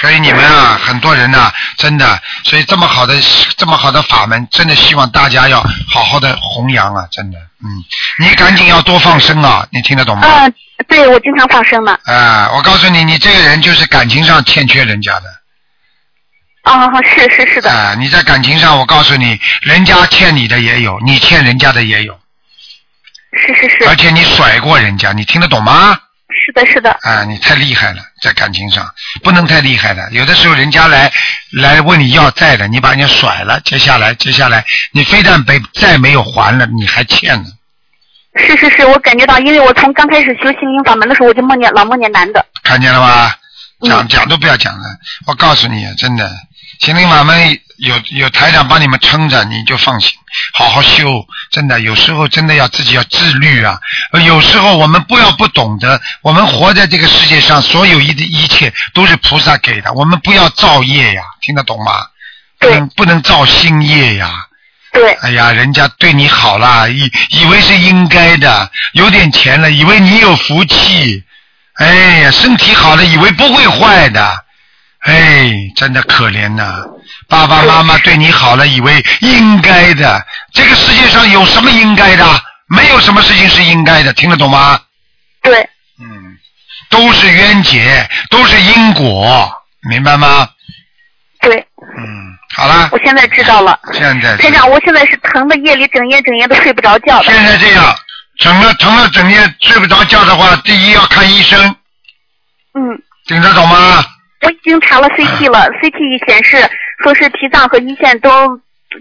[0.00, 3.14] 所以你们啊，很多人呐、真的，所以这么好的
[3.56, 7.84] 这么好的法门，真的希望大家要好好的弘扬啊，真的，嗯。
[8.18, 10.26] 你赶紧要多放生啊，你听得懂吗？
[10.26, 10.54] 嗯，
[10.88, 11.98] 对，我经常放生的。
[12.04, 15.26] 啊，我告诉你，你这个人就是感情上欠缺人家的。
[16.64, 17.70] 哦，是是是的。
[17.70, 22.18] 啊，你在感情上，我告诉你，人家欠你的也有，你欠人家的也有。
[23.36, 23.88] 是是是。
[23.88, 25.98] 而且你甩过人家，你听得懂吗？
[26.44, 26.90] 是的，是的。
[27.02, 28.86] 啊，你太厉害了，在感情上
[29.22, 30.08] 不能太厉害的。
[30.10, 31.10] 有的时候人家来
[31.52, 37.48] 来问你要债的，你把人家甩了，接下来接下来你非但被债没有还了，你还欠呢。
[38.36, 42.44] 是是是，我感觉到，因为我从刚开始学心灵法门的时候，我就梦见老梦见男的。
[42.62, 43.38] 看见了吧？
[43.82, 44.84] 讲讲都不要讲了。
[45.26, 46.30] 我告诉你，真的，
[46.80, 50.12] 心灵法门有有台长帮你们撑着，你就放心，
[50.52, 51.26] 好好修。
[51.50, 53.78] 真的，有时候真的要自己要自律啊。
[54.12, 61.92] 呃有时候我们不要不懂得，我们活在这个世界上，所有一的一切都是菩萨给的，我们不要造业呀，听得懂吗？
[62.58, 64.30] 不能不能造新业呀。
[64.92, 65.12] 对。
[65.14, 71.22] 哎呀，人家对你好啦，以以为是应该的，有点钱了，以为你有福气，
[71.74, 74.43] 哎呀，身体好了，以为不会坏的，
[75.04, 76.82] 哎，真的可怜呐、
[77.28, 82.24] 爸爸妈妈对你好了，以为应该的，这个世界上有什么应该的？
[82.68, 84.80] 没有什么事情是应该的，听得懂吗？
[85.42, 85.60] 对。
[86.00, 86.38] 嗯，
[86.88, 89.52] 都是冤结，都是因果，
[89.90, 90.48] 明白吗？
[91.40, 91.54] 对。
[91.98, 93.78] 嗯，好了，我现在知道了。
[93.92, 97.22] 现在台长，我现在是疼的夜里整夜整夜都睡不着觉。
[97.22, 97.94] 现在这样，
[98.38, 101.60] 整了疼了整夜睡不着觉的话，第一要看医生，
[102.72, 102.80] 嗯，
[103.26, 104.02] 听得懂吗？
[104.44, 106.58] 我已经查了 CT 了，CT 显示
[107.02, 108.30] 说是脾脏和胰腺都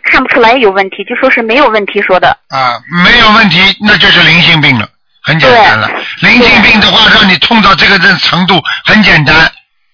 [0.05, 2.29] 看不出来有问题，就说是没有问题说的。
[2.49, 4.87] 啊，没有问题，那就是灵性病了，
[5.21, 5.89] 很简单了。
[6.21, 9.51] 灵性病的话，让你痛到这个的程度，很简单，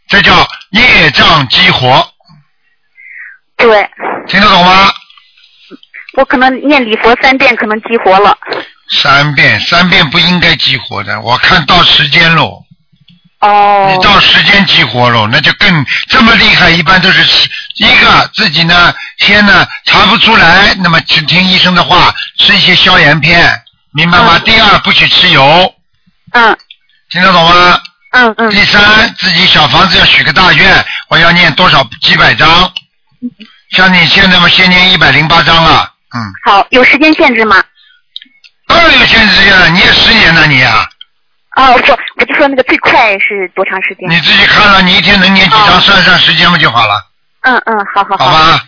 [0.07, 2.07] 这叫业障激活，
[3.57, 3.89] 对，
[4.27, 4.91] 听得懂吗？
[6.17, 8.37] 我可能念礼佛三遍，可能激活了。
[8.91, 12.63] 三遍，三遍不应该激活的，我看到时间喽。
[13.39, 13.91] 哦。
[13.91, 23.61] 你到时间激活了，那就更这么厉害，一般都是吃一个自己呢，先呢查不出来，那么只听医生的话，吃一些消炎片，
[23.93, 24.39] 明白吗？
[24.39, 25.73] 第二，不许吃油。
[26.33, 26.57] 嗯。
[27.09, 27.81] 听得懂吗？
[28.11, 28.49] 嗯嗯。
[28.51, 32.71] 第三，自己小房子要许个大愿，我要念多少几百张？
[33.21, 33.29] 嗯
[33.69, 37.63] 像你现在嘛，先念一百零八章了，嗯，好，有时间限制吗？
[38.67, 40.89] 当然有限制呀，你也十年了你啊，
[41.59, 41.91] 哦，不，
[42.21, 44.09] 我就说那个最快是多长时间？
[44.09, 47.03] 你自己看了，你一天能念几张，算算时间不就好了，
[47.41, 48.61] 嗯嗯，好好好吧？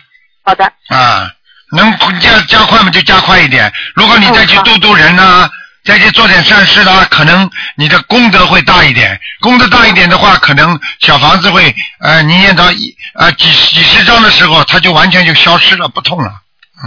[0.44, 0.64] 好的。
[0.88, 1.30] 啊，
[1.72, 1.90] 能
[2.20, 3.72] 加加快嘛就加快一点。
[3.94, 5.48] 如果你再去度度人呢、
[5.84, 9.18] 再去做点善事啦，可能你的功德会大一点。
[9.40, 16.30] 功德大一点的话，可能小房子会呃，你念到一呃几几十张的时候，它就完全就消失了，不痛了，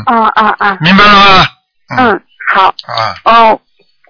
[0.05, 0.77] 啊啊啊！
[0.81, 1.47] 明白了吗？
[1.97, 2.21] 嗯，
[2.53, 2.67] 好。
[2.67, 3.59] 啊，哦，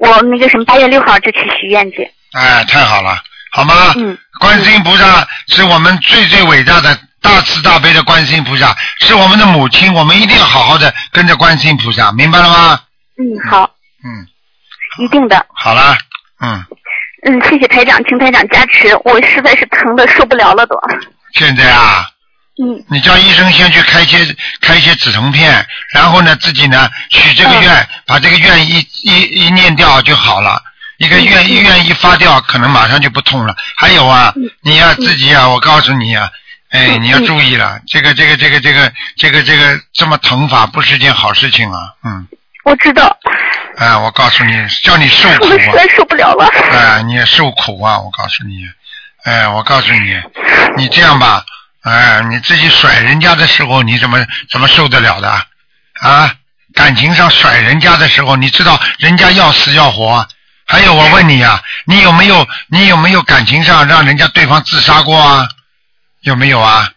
[0.05, 2.09] 我那个什么，八月六号就去许愿去。
[2.33, 3.17] 哎，太好了，
[3.51, 3.93] 好吗？
[3.97, 4.17] 嗯。
[4.39, 12.79] 观世音菩萨是我们最最伟大的大慈大悲的观世音菩萨，是我们的母亲，我们一定要好好的跟着观世音菩萨，明白了吗？
[13.17, 13.69] 嗯，好。
[14.03, 14.27] 嗯。
[14.97, 15.45] 一定的。
[15.53, 15.95] 好了，
[16.41, 16.63] 嗯，
[17.25, 20.75] 嗯，谢谢台长，请台长加持，我实在是疼的受不了了都。
[21.33, 22.07] 现在啊，
[22.57, 24.17] 嗯，你叫医生先去开一些
[24.61, 30.61] 开一些止疼片，然后呢自己呢许这个愿，把这个愿一一一念掉就好了。
[30.97, 33.53] 一个愿一愿一发掉，可能马上就不痛了。
[33.75, 36.29] 还有啊，你要、自己啊，我告诉你啊，
[36.69, 42.25] 哎，你要注意了，这个这个这个这个这个这个这么疼法不是件好事情啊，嗯，
[42.63, 43.17] 我知道，
[43.77, 44.53] 哎，我告诉你，
[44.83, 45.49] 叫你受苦啊。
[45.51, 46.47] 我实在，受不了了。
[46.71, 48.65] 哎，你也受苦啊，我告诉你，
[49.25, 50.21] 哎，我告诉你，
[50.77, 51.43] 你这样吧，
[51.85, 54.17] 哎，你自己甩人家的时候，你怎么
[54.49, 55.29] 怎么受得了的
[56.01, 56.33] 啊？
[56.73, 60.27] 感情上甩人家的时候，你知道人家要死要活。
[60.67, 65.47] 还有，我问你啊，你有没有你有没有感情上让人家对方自杀过啊？
[66.21, 66.89] 有没有啊？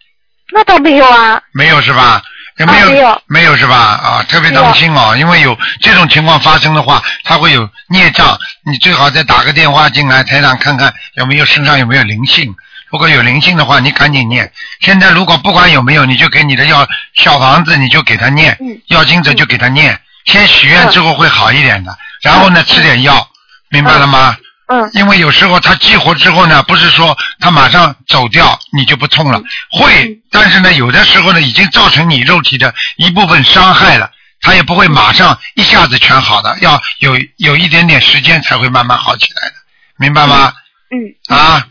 [0.55, 1.39] 那倒没有啊。
[1.53, 2.23] 没有是吧？
[2.57, 3.09] 有没有？
[3.09, 3.77] 啊没有是吧？
[3.77, 8.39] 啊，特别当心哦，因为有这种情况发生的话，他会有孽障。
[8.65, 12.57] 你最好再打个电话进来，台长看看有没有身上有没有灵性。
[12.91, 14.51] 如果有灵性的话，你赶紧念。
[14.81, 20.01] 现在如果不管有没有，你就给你的要小房子，你就给他念，要经者就给他念。
[20.25, 23.29] 先许愿之后会好一点的，然后呢吃点药，
[23.71, 24.37] 明白了吗？
[24.69, 24.91] 嗯。
[24.93, 34.11] 因为有时候他激活之后呢，不是说他马上走掉你就不痛了，会，但是呢，有的时候呢，已经造成你肉体的一部分伤害了，
[34.41, 39.55] 他也不会马上一下子全好的，要有有一点点时间才会慢慢好起来的，
[39.97, 40.53] 明白吗？
[40.91, 41.35] 嗯。
[41.35, 41.67] 啊。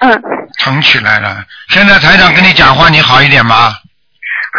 [0.00, 0.22] 嗯。
[0.58, 3.74] 疼起来了，现在台长跟你讲话，你好一点吗？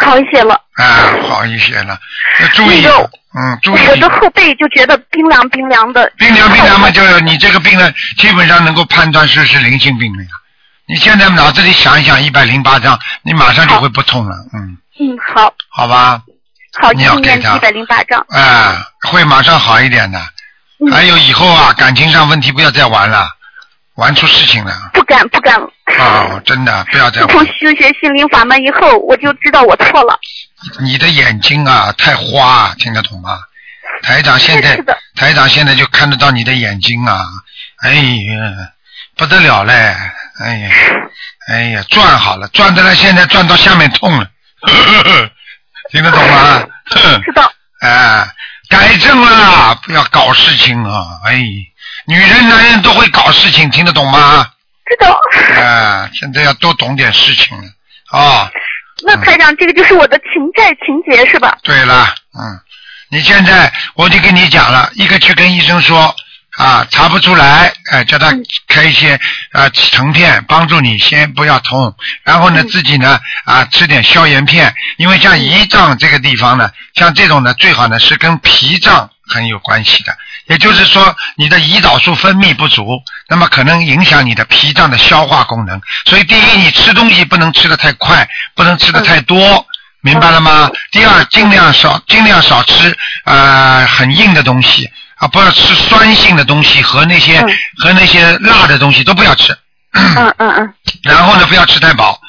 [0.00, 0.60] 好一些了。
[0.74, 0.84] 啊，
[1.28, 1.98] 好一些了，
[2.40, 3.80] 要注意，那个嗯，注意。
[3.88, 6.10] 我的后背就觉得冰凉冰凉的。
[6.16, 10.28] 冰凉冰凉嘛，就是你这个病呢，基本上能够判断是是灵性病了呀。
[10.86, 16.20] 你现在脑子里想一想，一百零八张，你马上就会不痛了，嗯，嗯，好，好吧？
[16.82, 18.24] 好，你要给他一百零八张。
[18.30, 18.74] 哎，
[19.08, 20.18] 会马上好一点的。
[20.18, 23.28] 嗯还有以后啊，感情上问题不要再玩了，
[23.96, 24.72] 玩出事情了。
[24.92, 25.54] 不敢不敢，
[25.98, 27.44] 哦，真的不要再自从。
[27.46, 30.18] 修学心灵法门以后，我就知道我错了。
[30.80, 33.38] 你的眼睛啊太花，听得懂吗？
[34.02, 34.76] 台长现在
[35.14, 37.20] 台长现在就看得到你的眼睛啊，
[37.82, 38.70] 哎呀，
[39.16, 39.72] 不得了嘞，
[40.40, 40.70] 哎呀，
[41.48, 44.26] 哎呀，转好了，转的了，现在转到下面痛了，
[45.92, 46.66] 听得懂吗？
[47.24, 47.50] 知道。
[47.80, 48.26] 哎，
[48.68, 51.06] 改正了，不要搞事情啊！
[51.26, 51.38] 哎，
[52.06, 54.48] 女人男人都会搞事情，听得懂吗？
[54.86, 55.18] 知道。
[55.56, 57.64] 哎，现在要多懂点事情了
[58.10, 58.50] 啊！
[59.02, 61.56] 那台长，这个就是我的情债情节是吧？
[61.62, 62.60] 对了，嗯，
[63.08, 66.14] 你现在我就跟你讲了，一个去跟医生说
[66.56, 68.32] 啊，查不出来，哎、叫他
[68.68, 69.18] 开一些
[69.52, 80.16] 啊成片，帮助你先不要痛，然后呢、自己呢啊吃点消炎片，因为像胰脏这个地方呢，像这种呢最好呢是跟脾脏很有关系的，
[80.46, 82.84] 也就是说你的胰岛素分泌不足，
[83.28, 89.66] 那么可能影响你的脾脏的消化功能，所以第一你吃东西不能吃的太快，不能吃的太多。
[90.02, 90.70] 明白了吗？
[90.92, 94.86] 第二，尽量少尽量少吃呃很硬的东西
[95.16, 97.40] 啊，不要吃酸性的东西和那些、
[97.78, 99.56] 和那些辣的东西都不要吃。
[99.92, 100.74] 嗯嗯嗯。
[101.04, 102.20] 然后呢，不要吃太饱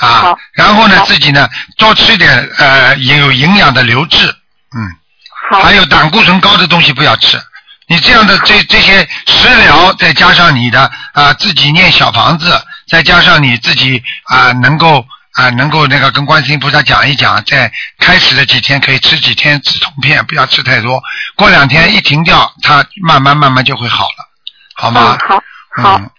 [0.00, 0.34] 啊。
[0.54, 1.46] 然后呢，自己呢
[1.76, 5.60] 多吃点呃有营养的流质，嗯。
[5.62, 7.38] 还有胆固醇高的东西不要吃。
[7.88, 21.02] 你这样的这这些食疗，再加上你的啊、自己念小房子，再加上你自己啊、能够啊、能够那个跟观世音菩萨讲一讲，在开始的几天可以吃几天止痛片，不要吃太多。
[21.34, 24.28] 过两天一停掉，它慢慢慢慢就会好了，
[24.74, 25.16] 好吗？
[25.26, 25.42] 好，
[25.82, 25.98] 好。
[25.98, 26.10] 嗯。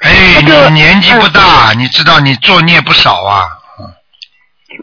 [0.00, 3.48] 哎，你年纪不大，你知道你作孽不少啊。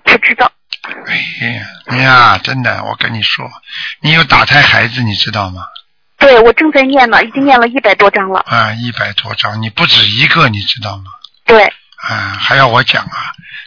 [0.04, 0.52] 不知道。
[1.90, 3.50] 哎呀，真的，我跟你说，
[4.00, 5.64] 你有打胎孩子，你知道吗？
[6.22, 8.40] 对，我正在念呢，已经念了一百多章了。
[8.48, 11.06] 啊，一百多章，你不止一个，你知道吗？
[11.46, 11.66] 对。
[12.08, 13.18] 啊，还要我讲啊？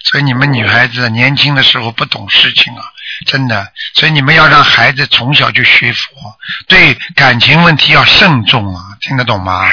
[0.05, 2.85] 所以你们女孩子年轻的时候不懂事情啊，
[3.27, 3.73] 真的。
[3.95, 6.37] 所以你们要让孩子从小就学佛，
[6.69, 9.67] 对感情问题要慎重啊，听得懂吗？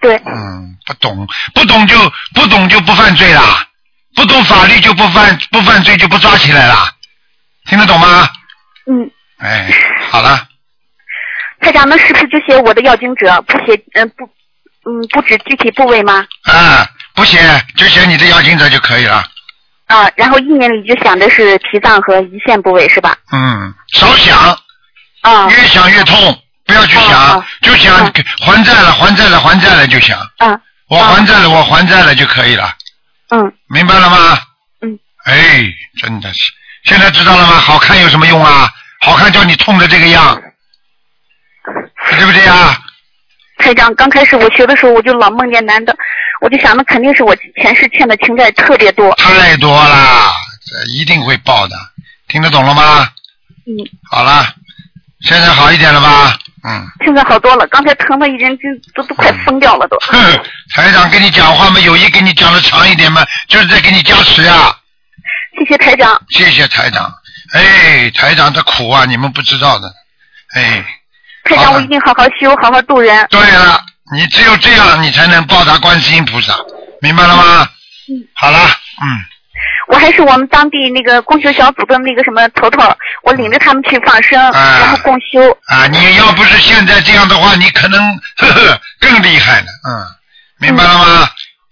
[0.00, 0.16] 对。
[0.24, 1.96] 嗯，不懂，不懂就
[2.34, 3.66] 不懂就不犯罪啦，
[4.14, 6.88] 不懂法律就不犯不犯罪就不抓起来啦，
[7.64, 8.30] 听得懂吗？
[8.86, 9.10] 嗯。
[9.38, 9.72] 哎，
[10.12, 10.46] 好了。
[11.60, 14.24] 台长，那是不是就写我的要经者，不写嗯、不
[14.90, 16.24] 嗯不指具体部位吗？
[16.44, 17.38] 啊，不写
[17.76, 19.24] 就写你的要经者就可以了。
[19.86, 23.16] 啊，然后意念里就想的是脾脏和胰腺部位是吧？
[23.32, 24.38] 嗯，少想，
[25.22, 27.94] 啊，越想越痛，不要去想，就想
[28.40, 30.18] 还债了，还债了，还债了就想。
[30.38, 30.60] 啊。
[30.88, 32.72] 我还债了，我还债了就可以了。
[33.30, 33.52] 嗯。
[33.68, 34.38] 明白了吗？
[34.80, 34.98] 嗯。
[35.24, 35.64] 哎，
[36.00, 36.52] 真的是，
[36.84, 37.54] 现在知道了吗？
[37.54, 38.70] 好看有什么用啊？
[39.00, 40.40] 好看叫你痛的这个样，
[42.16, 42.78] 对不对呀？
[43.58, 45.94] 台长，刚开始我学的时候，我就老梦见男的，
[46.40, 49.12] 我就想那肯定是我前世欠的情债特别多。
[49.16, 50.32] 太多啦，
[50.64, 51.76] 这一定会报的，
[52.28, 53.08] 听得懂了吗？
[53.66, 53.74] 嗯。
[54.10, 54.46] 好了，
[55.22, 56.38] 现在好一点了吧？
[56.64, 56.86] 嗯。
[57.04, 58.62] 现在好多了，刚才疼的已经就
[58.94, 59.96] 都都快疯掉了都。
[60.00, 60.16] 哼，
[60.74, 64.74] 台长跟你讲话嘛，有意跟你讲的长一点嘛，就是在给你加持呀。
[65.58, 66.22] 谢谢台长。
[66.30, 67.12] 谢谢台长。
[67.52, 69.92] 哎，台长的苦啊，你们不知道的。
[70.54, 70.84] 哎，
[71.56, 73.26] 台长，我一定好好修，好好度人。
[73.30, 73.80] 对了，
[74.14, 76.54] 你只有这样，你才能报答观世音菩萨，
[77.00, 77.68] 明白了吗？
[78.08, 78.24] 嗯。
[78.34, 79.06] 好了，嗯，
[79.88, 82.82] 我还是我们当地那个共修小组的那个什么头头，
[83.22, 85.50] 我领着他们去放生，啊然后共修。
[85.66, 88.00] 啊，你要不是现在这样的话，你可能
[88.36, 90.06] 呵呵更厉害了，嗯，
[90.58, 91.30] 明白了吗？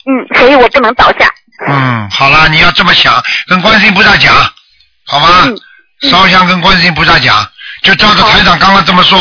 [0.08, 1.30] 嗯，所以我不能倒下。
[1.68, 4.34] 嗯，好了，你要这么想，跟观世音菩萨讲，
[5.06, 5.28] 好吗？
[5.46, 5.58] 嗯
[6.10, 7.34] 烧香跟观世音菩萨讲，
[7.82, 9.18] 就照着台长刚刚这么说，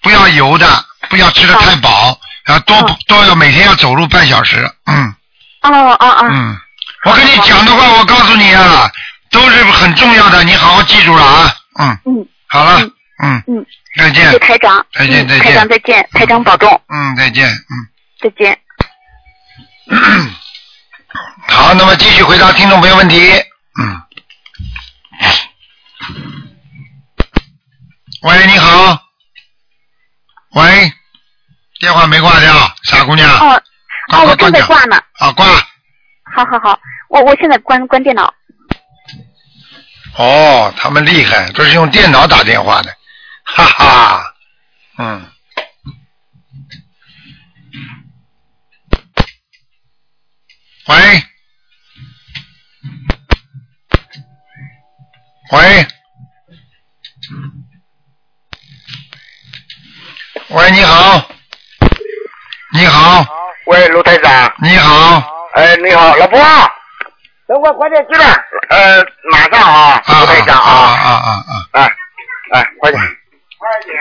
[0.00, 2.76] 不要油的，不要吃的太饱，啊，多
[3.06, 5.14] 多要每天要走路半小时，嗯。
[5.62, 6.28] 哦哦哦。
[6.30, 6.56] 嗯，
[7.04, 8.90] 我跟你讲的话，我告诉你啊，
[9.30, 11.98] 都是很重要的，你好好记住了啊，嗯。
[12.06, 12.80] 嗯，好了，
[13.22, 13.42] 嗯。
[13.48, 13.66] 嗯，
[13.98, 14.24] 再见。
[14.26, 14.86] 谢谢，台长。
[14.94, 15.42] 再见再见。
[15.42, 17.88] 嗯台长再见，台长保重，嗯，再见，嗯。
[18.22, 18.58] 再见。
[21.48, 23.32] 好，那么继续回答听众朋友问题。
[23.80, 24.02] 嗯。
[28.22, 29.07] 喂，你好。
[30.58, 30.92] 喂，
[31.78, 32.52] 电话没挂掉，
[32.82, 33.30] 傻姑娘。
[33.30, 33.62] 哦
[34.10, 34.96] 哦，我正在挂呢。
[35.20, 35.46] 啊，挂。
[36.34, 36.80] 好好好，
[37.10, 38.34] 我我现在关关电脑。
[40.16, 42.92] 哦，他们厉害，都是用电脑打电话的，
[43.44, 44.34] 哈哈。
[44.98, 45.30] 嗯。
[50.88, 51.22] 喂。
[55.52, 55.86] 喂。
[60.50, 61.22] 喂，你好。
[62.72, 63.22] 你好。
[63.66, 64.50] 喂，卢台长。
[64.62, 65.22] 你好。
[65.52, 66.38] 哎，你好，老婆。
[67.46, 68.24] 等我快点进来。
[68.70, 71.04] 呃，马上啊，卢台长啊啊。
[71.04, 71.84] 啊啊啊！
[71.84, 71.92] 哎
[72.52, 73.02] 哎，快点。
[73.58, 73.94] 快点。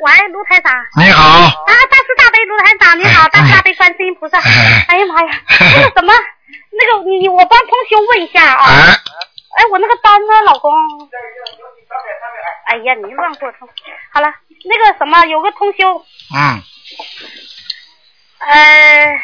[0.00, 0.72] 喂，卢台长。
[0.96, 4.38] 你好，啊，大慈大悲卢台长，你好，大慈大悲观世音菩萨。
[4.38, 5.40] 哎呀妈呀，
[5.74, 6.12] 那个什么，
[6.70, 8.64] 那个你你我帮同学问一下啊。
[9.56, 9.64] 哎。
[9.72, 10.72] 我那个单呢，老公。
[12.66, 13.68] 哎呀，你乱给我通。
[14.12, 14.32] 好了，
[14.64, 16.04] 那个什么，有个同修。
[16.34, 16.62] 嗯。
[18.40, 19.20] 呃，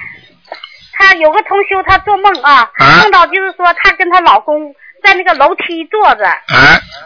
[0.92, 2.70] 她有个同修，他做梦啊，
[3.02, 4.74] 梦到就是说她跟她老公。
[5.04, 6.24] 在那个楼梯坐着，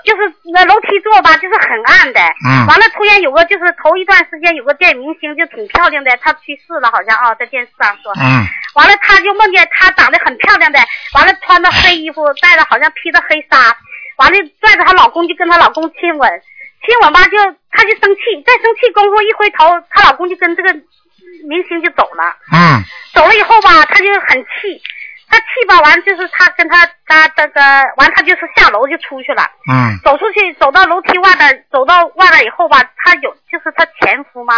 [0.05, 2.21] 就是那楼梯坐吧，就是很暗的。
[2.47, 2.65] 嗯。
[2.69, 8.13] 完了，突然有个就是头一段时间有个电影明星就挺漂亮的，她去世了好像啊，在电视上说。
[8.15, 8.47] 嗯。
[8.75, 10.79] 完了，他就梦见她长得很漂亮的，
[11.15, 13.77] 完了穿着黑衣服，戴着好像披着黑纱，
[14.19, 16.31] 完了拽着她老公就跟她老公亲吻，
[16.87, 17.37] 亲我妈就
[17.71, 20.73] 她就生气，再生气功夫一回头，她老公就跟这个
[21.49, 22.37] 明星就走了。
[22.53, 22.83] 嗯。
[23.15, 24.81] 走了以后吧，她就很气。
[25.31, 27.61] 她气吧完就是她跟她她这个
[27.99, 34.55] 完她就是下楼就出去了，嗯，走出去走到楼梯外边，走到外边以后吧，她有就是她前夫嘛，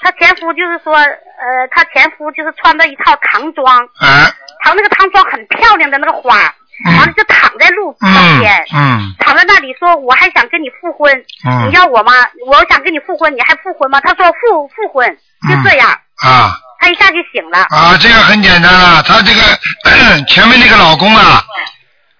[0.00, 4.34] 她前夫就是说呃她前夫就是穿着一套唐装，啊，
[4.64, 6.52] 唐那个唐装很漂亮的那个花，
[6.84, 11.12] 完了就躺在路旁边，嗯，躺在那里说我还想跟你复婚，
[11.46, 12.12] 嗯，你要我吗？
[12.46, 14.00] 我想跟你复婚，你还复婚吗？
[14.00, 15.08] 他说复复婚，
[15.48, 15.90] 就这样，
[16.22, 16.56] 啊。
[16.80, 17.64] 他一下就醒了。
[17.70, 19.40] 啊，这个很简单了，他这个
[20.28, 21.42] 前面那个老公啊，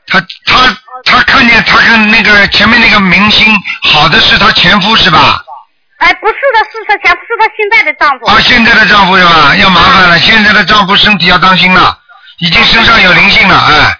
[0.07, 0.75] 他他
[1.05, 3.53] 他看见他跟那个前面那个明星
[3.83, 5.45] 好的是他前夫是吧？
[5.99, 8.27] 哎，不是的，是他前夫，是她现在的丈夫。
[8.27, 9.55] 啊，现在的丈夫是吧？
[9.57, 11.99] 要麻烦了，现在的丈夫身体要当心了，
[12.39, 13.99] 已经身上有灵性了，哎。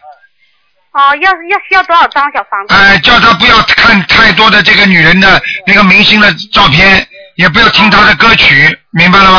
[0.95, 2.75] 哦，要要需要多少张小房子？
[2.75, 9.39] 哎，叫他不要看太多的这个女人的那个明星的照片，也不要听她的歌曲，明白了吗？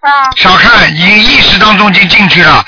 [0.00, 2.64] 啊，少看，已经意识当中已经进去了，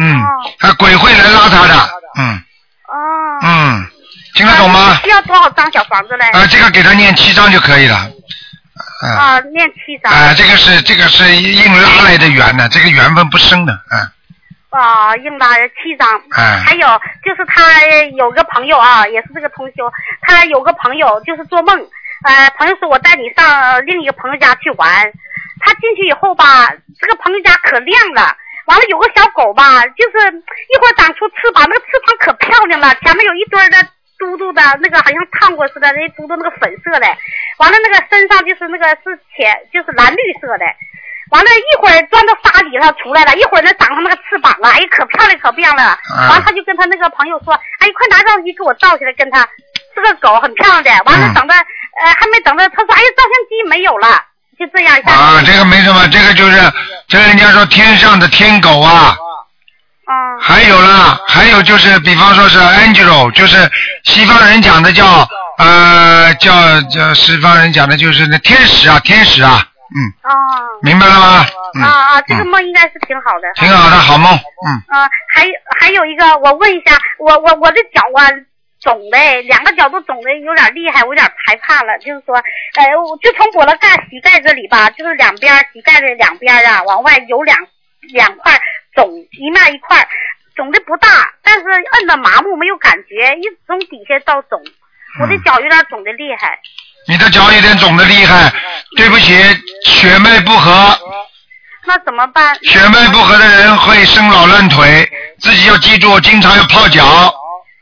[0.00, 0.22] 嗯，
[0.58, 2.42] 他鬼会来拉他的，嗯，
[2.88, 3.86] 哦，嗯，
[4.34, 4.98] 听得懂吗？
[5.02, 6.24] 需要多少张小房子嘞？
[6.32, 7.96] 啊，这个给他念七张就可以了，
[9.18, 10.12] 啊，念七张。
[10.12, 13.78] 啊，这个是这个是硬拉来的缘呢，这个缘分不深的，
[14.76, 14.82] 嗯。
[14.82, 16.08] 啊，硬拉七张。
[16.36, 16.62] 哎。
[16.66, 16.86] 还有
[17.24, 17.82] 就是他
[18.16, 19.90] 有个朋友啊，也是这个同修，
[20.22, 21.78] 他有个朋友就是做梦，
[22.24, 24.88] 呃，朋友说我带你上另一个朋友家去玩。
[25.58, 26.68] 他进去以后吧，
[27.00, 33.78] 这个朋友家可亮了，完了有个小狗吧，就是一会儿长出翅膀，那个翅膀可漂亮了，前面有一堆的
[34.18, 37.06] 嘟嘟的，那个好像烫过似的，那嘟嘟那个粉色的，
[37.56, 40.66] 完了那个身上就是那个是浅，就是蓝绿色的，
[41.30, 45.98] 完了一会儿钻到沙里头出来了，一会儿呢长上那个翅膀了，哎，可漂亮可漂亮了，
[46.28, 49.46] 完了他就跟他那个朋友说，哎，快拿照相机给我照起来，跟他
[49.94, 54.24] 这个狗，很漂亮的，完了等着，呃，还没等着，他说，哎呀，照相机没有了。
[54.58, 56.58] 就这样啊，这个没什么，这个就是，
[57.08, 59.14] 这人家说天上的天狗啊。
[60.06, 60.14] 啊。
[60.40, 63.70] 还有啦，还有就是，比方说是 angel，就是
[64.04, 69.62] 西方人讲的叫呃叫叫西方人讲的就是那天使啊，天使啊，
[69.94, 69.98] 嗯。
[70.22, 70.32] 啊。
[70.82, 71.46] 明白了吗？
[71.82, 73.52] 啊啊，这个梦应该是挺好的。
[73.54, 74.68] 挺好的，好梦，嗯。
[74.88, 75.46] 啊，还
[75.80, 78.30] 还有一个，我问一下，我我我的脚啊。
[78.78, 79.18] 肿的，
[79.48, 81.98] 两个脚都肿的有点厉害，我有点害怕了。
[81.98, 82.84] 就是说，呃，
[83.20, 87.58] 就从我的盖膝盖这里吧，就是两边膝盖的两边啊，往外有两
[88.12, 88.60] 两块
[88.94, 90.06] 肿，一面一块，
[90.54, 91.08] 肿的不大，
[91.42, 94.60] 但是摁的麻木，没有感觉，一直从底下到肿，
[95.20, 96.60] 我的脚有点肿的厉害。
[97.08, 98.52] 你的脚有点肿的厉害，
[98.96, 99.32] 对不起，
[99.86, 100.98] 血脉不和。
[101.86, 102.58] 那怎么办？
[102.64, 105.08] 血脉不和的人会生老烂腿，
[105.40, 107.04] 自己要记住，经常要泡脚。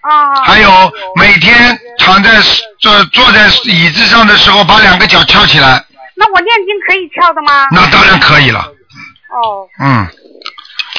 [0.03, 2.31] 啊，还有每天躺在
[2.79, 5.83] 坐坐在椅子上的时候，把两个脚翘起来。
[6.15, 7.67] 那我念经可以翘的吗？
[7.73, 8.61] 那当然可以了。
[8.61, 9.67] 哦。
[9.83, 10.07] 嗯，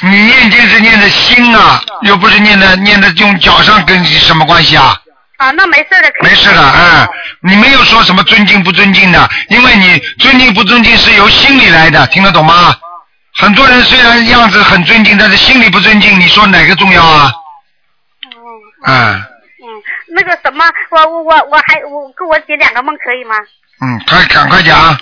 [0.01, 4.99] 你念经是念的心啊，又不是念的念的用脚上跟你什么关系啊？
[5.37, 6.11] 啊，那没事的。
[6.21, 7.07] 没事的，哎，
[7.41, 12.73] 你没有说什么尊敬不尊敬的，因为你尊敬不尊敬是由心里来的，听得懂吗？
[13.37, 17.31] 很多人虽然样子很尊敬，但是心里不尊敬，你说哪个重要啊？
[18.87, 19.23] 嗯嗯，
[20.15, 23.35] 那个什么，我我我我还我给我解两个梦可以吗？
[23.81, 24.79] 嗯，快赶快讲。
[24.79, 24.95] 啊，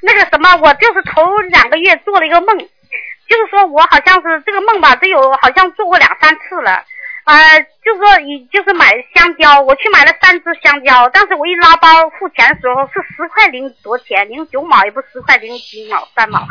[0.00, 6.82] 那个什么，我就是头两个月做了一个梦，就是说我好像是这个梦吧，都有好像做过两三次了。
[7.26, 16.46] 呃，就是说，你就是买香蕉，我去买了三只香蕉，但是我一拉包付钱的时候是十块零多钱，零九毛也不十块零几毛三毛。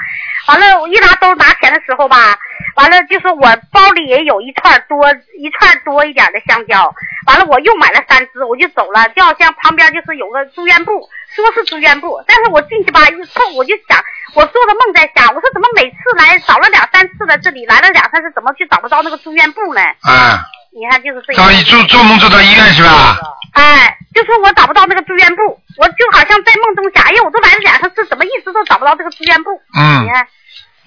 [0.50, 2.38] 完了，我一拿兜拿钱的时候吧，
[2.76, 6.94] 完了就说我包里也有一串多一串多一点的香蕉。
[7.28, 14.04] 完了，我又买了三只，我就走了，就好像旁边就是有个住院部，说是住院部，但是我进去吧一碰，我就想，
[14.34, 19.80] 我做的梦在想，我说怎么每次来找了两三次了，这里来了两三次，怎么就找不到那个住院部呢？
[20.02, 20.44] 啊。
[20.76, 21.54] 你看就是这样。
[21.54, 23.18] 你做做梦做到医院是吧？
[23.54, 25.42] 哎，就说我找不到那个住院部，
[25.78, 29.50] 我就好像在梦中想，哎呀，我都来了两三次，怎么一直都找不到这个住院部？
[29.74, 30.28] 嗯你看，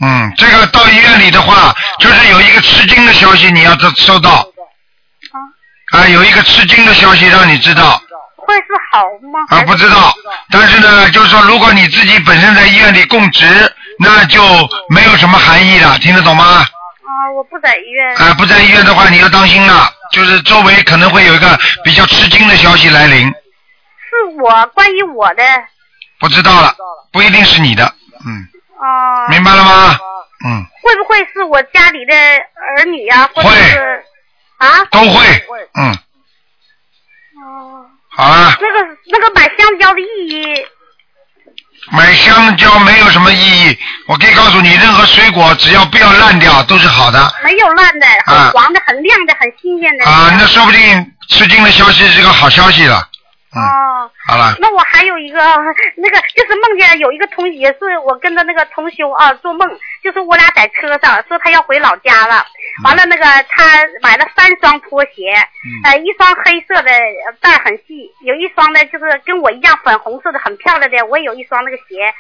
[0.02, 4.47] 嗯，这个到医院里的话，就是有一个吃惊的消息，你要收收到。
[5.93, 7.98] 啊，有一个吃惊的消息让你知道
[8.36, 9.02] 会是好
[9.32, 9.40] 吗？
[9.48, 10.15] 啊，不知道。
[10.51, 13.47] 但是呢，就是说，如果你自己本身在医院里供职，
[13.98, 14.43] 那就
[14.90, 16.66] 没有什么含义了，听得懂吗？
[17.09, 18.14] 啊，我不在医院。
[18.16, 25.43] 啊，不在医院的话，你要当心了，就是周围可能会有一个比较吃惊的消息来临，是我关于我的
[26.20, 26.74] 不知道了，
[27.10, 27.85] 不一定是你的，
[28.26, 28.47] 嗯，
[28.78, 29.28] 啊。
[29.28, 29.98] 明白了吗？
[30.44, 34.05] 嗯，会不会是我家里的儿女呀、或者是
[34.59, 34.85] 啊？
[34.90, 35.47] 都会，
[35.80, 35.90] 嗯，
[37.43, 37.86] 哦。
[38.10, 40.66] 好了，那个那个买香蕉的意义，
[41.90, 47.32] 买香蕉没有什么意义，我可以告诉你，任何水果只要不要烂掉都是好的。
[47.42, 50.05] 没有烂的，啊很黄的，很亮的，很新鲜的。
[50.05, 53.09] 啊，那说不定吃惊的消息是个好消息了。
[53.55, 54.11] 哦。
[54.27, 55.39] 好了，那我还有一个
[55.97, 59.69] 那个，就是梦见有一个同学，是我跟着那个同修啊做梦，
[60.03, 62.45] 就是我俩在车上，说他要回老家了，
[62.85, 63.65] 完了那个他
[64.03, 65.33] 买了三双拖鞋，
[65.85, 72.12] 呃，一双黑色的呃带很细，有一双呢就是跟我一样粉红色的很漂亮的，我也有一双那个鞋，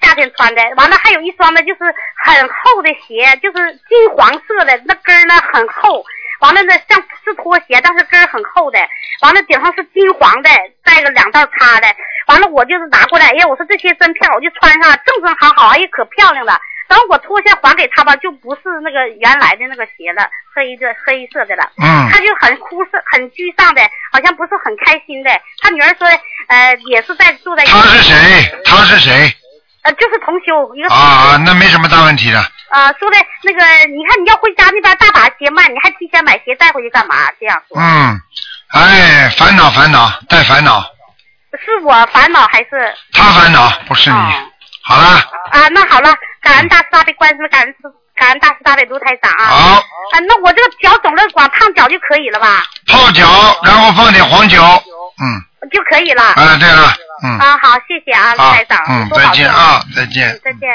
[0.00, 1.80] 夏天穿的，完了还有一双呢就是
[2.24, 6.04] 很厚的鞋，就是金黄色的，那跟儿呢很厚。
[6.40, 8.78] 完了呢，像是拖鞋，但是跟儿很厚的。
[9.22, 10.48] 完了顶上是金黄的，
[10.82, 11.86] 带个两道叉的。
[12.26, 16.58] 完了我就是拿过来，哎呀，我说这些真漂亮，我就穿上，正正好好，哎呀，可漂亮了。
[16.88, 21.70] 等我脱下还给他吧，就不是那个原来的那个鞋了，黑的黑色的了。
[21.76, 25.30] 嗯他就很哭丧，很沮丧的，好像不是很开心的。
[25.62, 26.08] 他女儿说，
[26.48, 27.64] 呃，也是在住在。
[27.64, 28.60] 他是谁？
[28.64, 29.12] 他是谁？
[29.82, 31.28] 呃，就是同修，一个同啊修。
[31.30, 32.38] 啊，那没什么大问题的。
[32.70, 33.58] 啊，说的那个，
[33.88, 37.16] 你看你要回家那边大把鞋卖，你还提前买鞋带回去干嘛？
[37.40, 38.20] 这样说，嗯，
[38.72, 40.80] 哎，烦恼烦恼带烦恼，
[41.64, 44.16] 是我烦恼还是他烦恼不是你。
[44.82, 45.04] 好了，
[45.50, 45.68] 啊？
[45.70, 47.76] 那好了，感恩大师大悲观世音，感恩师
[48.14, 49.44] 感恩大师大悲卢台长啊。
[49.46, 49.84] 好。
[50.12, 52.64] 啊，那我这个脚肿了，光烫脚就可以了吧？
[52.88, 53.24] 泡脚，
[53.62, 55.24] 然后放点黄酒，嗯，
[55.72, 56.22] 就可以了。
[56.22, 60.40] 啊，对了，嗯，啊，好，谢谢啊，台长，嗯，再见啊，再见。
[60.44, 60.68] 再见。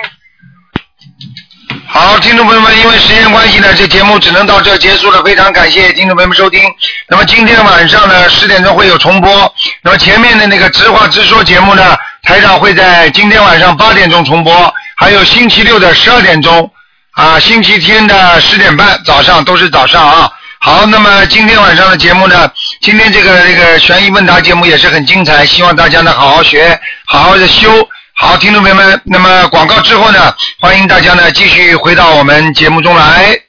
[1.87, 5.23] 好，听众朋友们，因为时间关系呢，这节目只能到这结束了。
[5.23, 6.61] 非常感谢听众朋友们收听。
[7.07, 9.53] 那么今天晚上呢，十点钟会有重播。
[9.81, 16.69] 那么前面的那个直话直说节目呢，台长会在今天晚上八点钟重播，还有星期六的十二点钟，
[17.11, 20.31] 啊，星期天的十点半早上都是早上啊。
[20.65, 22.51] 好，那么今天晚上的节目呢，
[22.81, 27.69] 今天这个这个悬疑问答节目也是很精彩，希望大家呢好好学，好好的修。
[28.15, 33.44] 好，听众朋友们，那么广告之后呢，欢迎大家呢继续回到我们节目中来。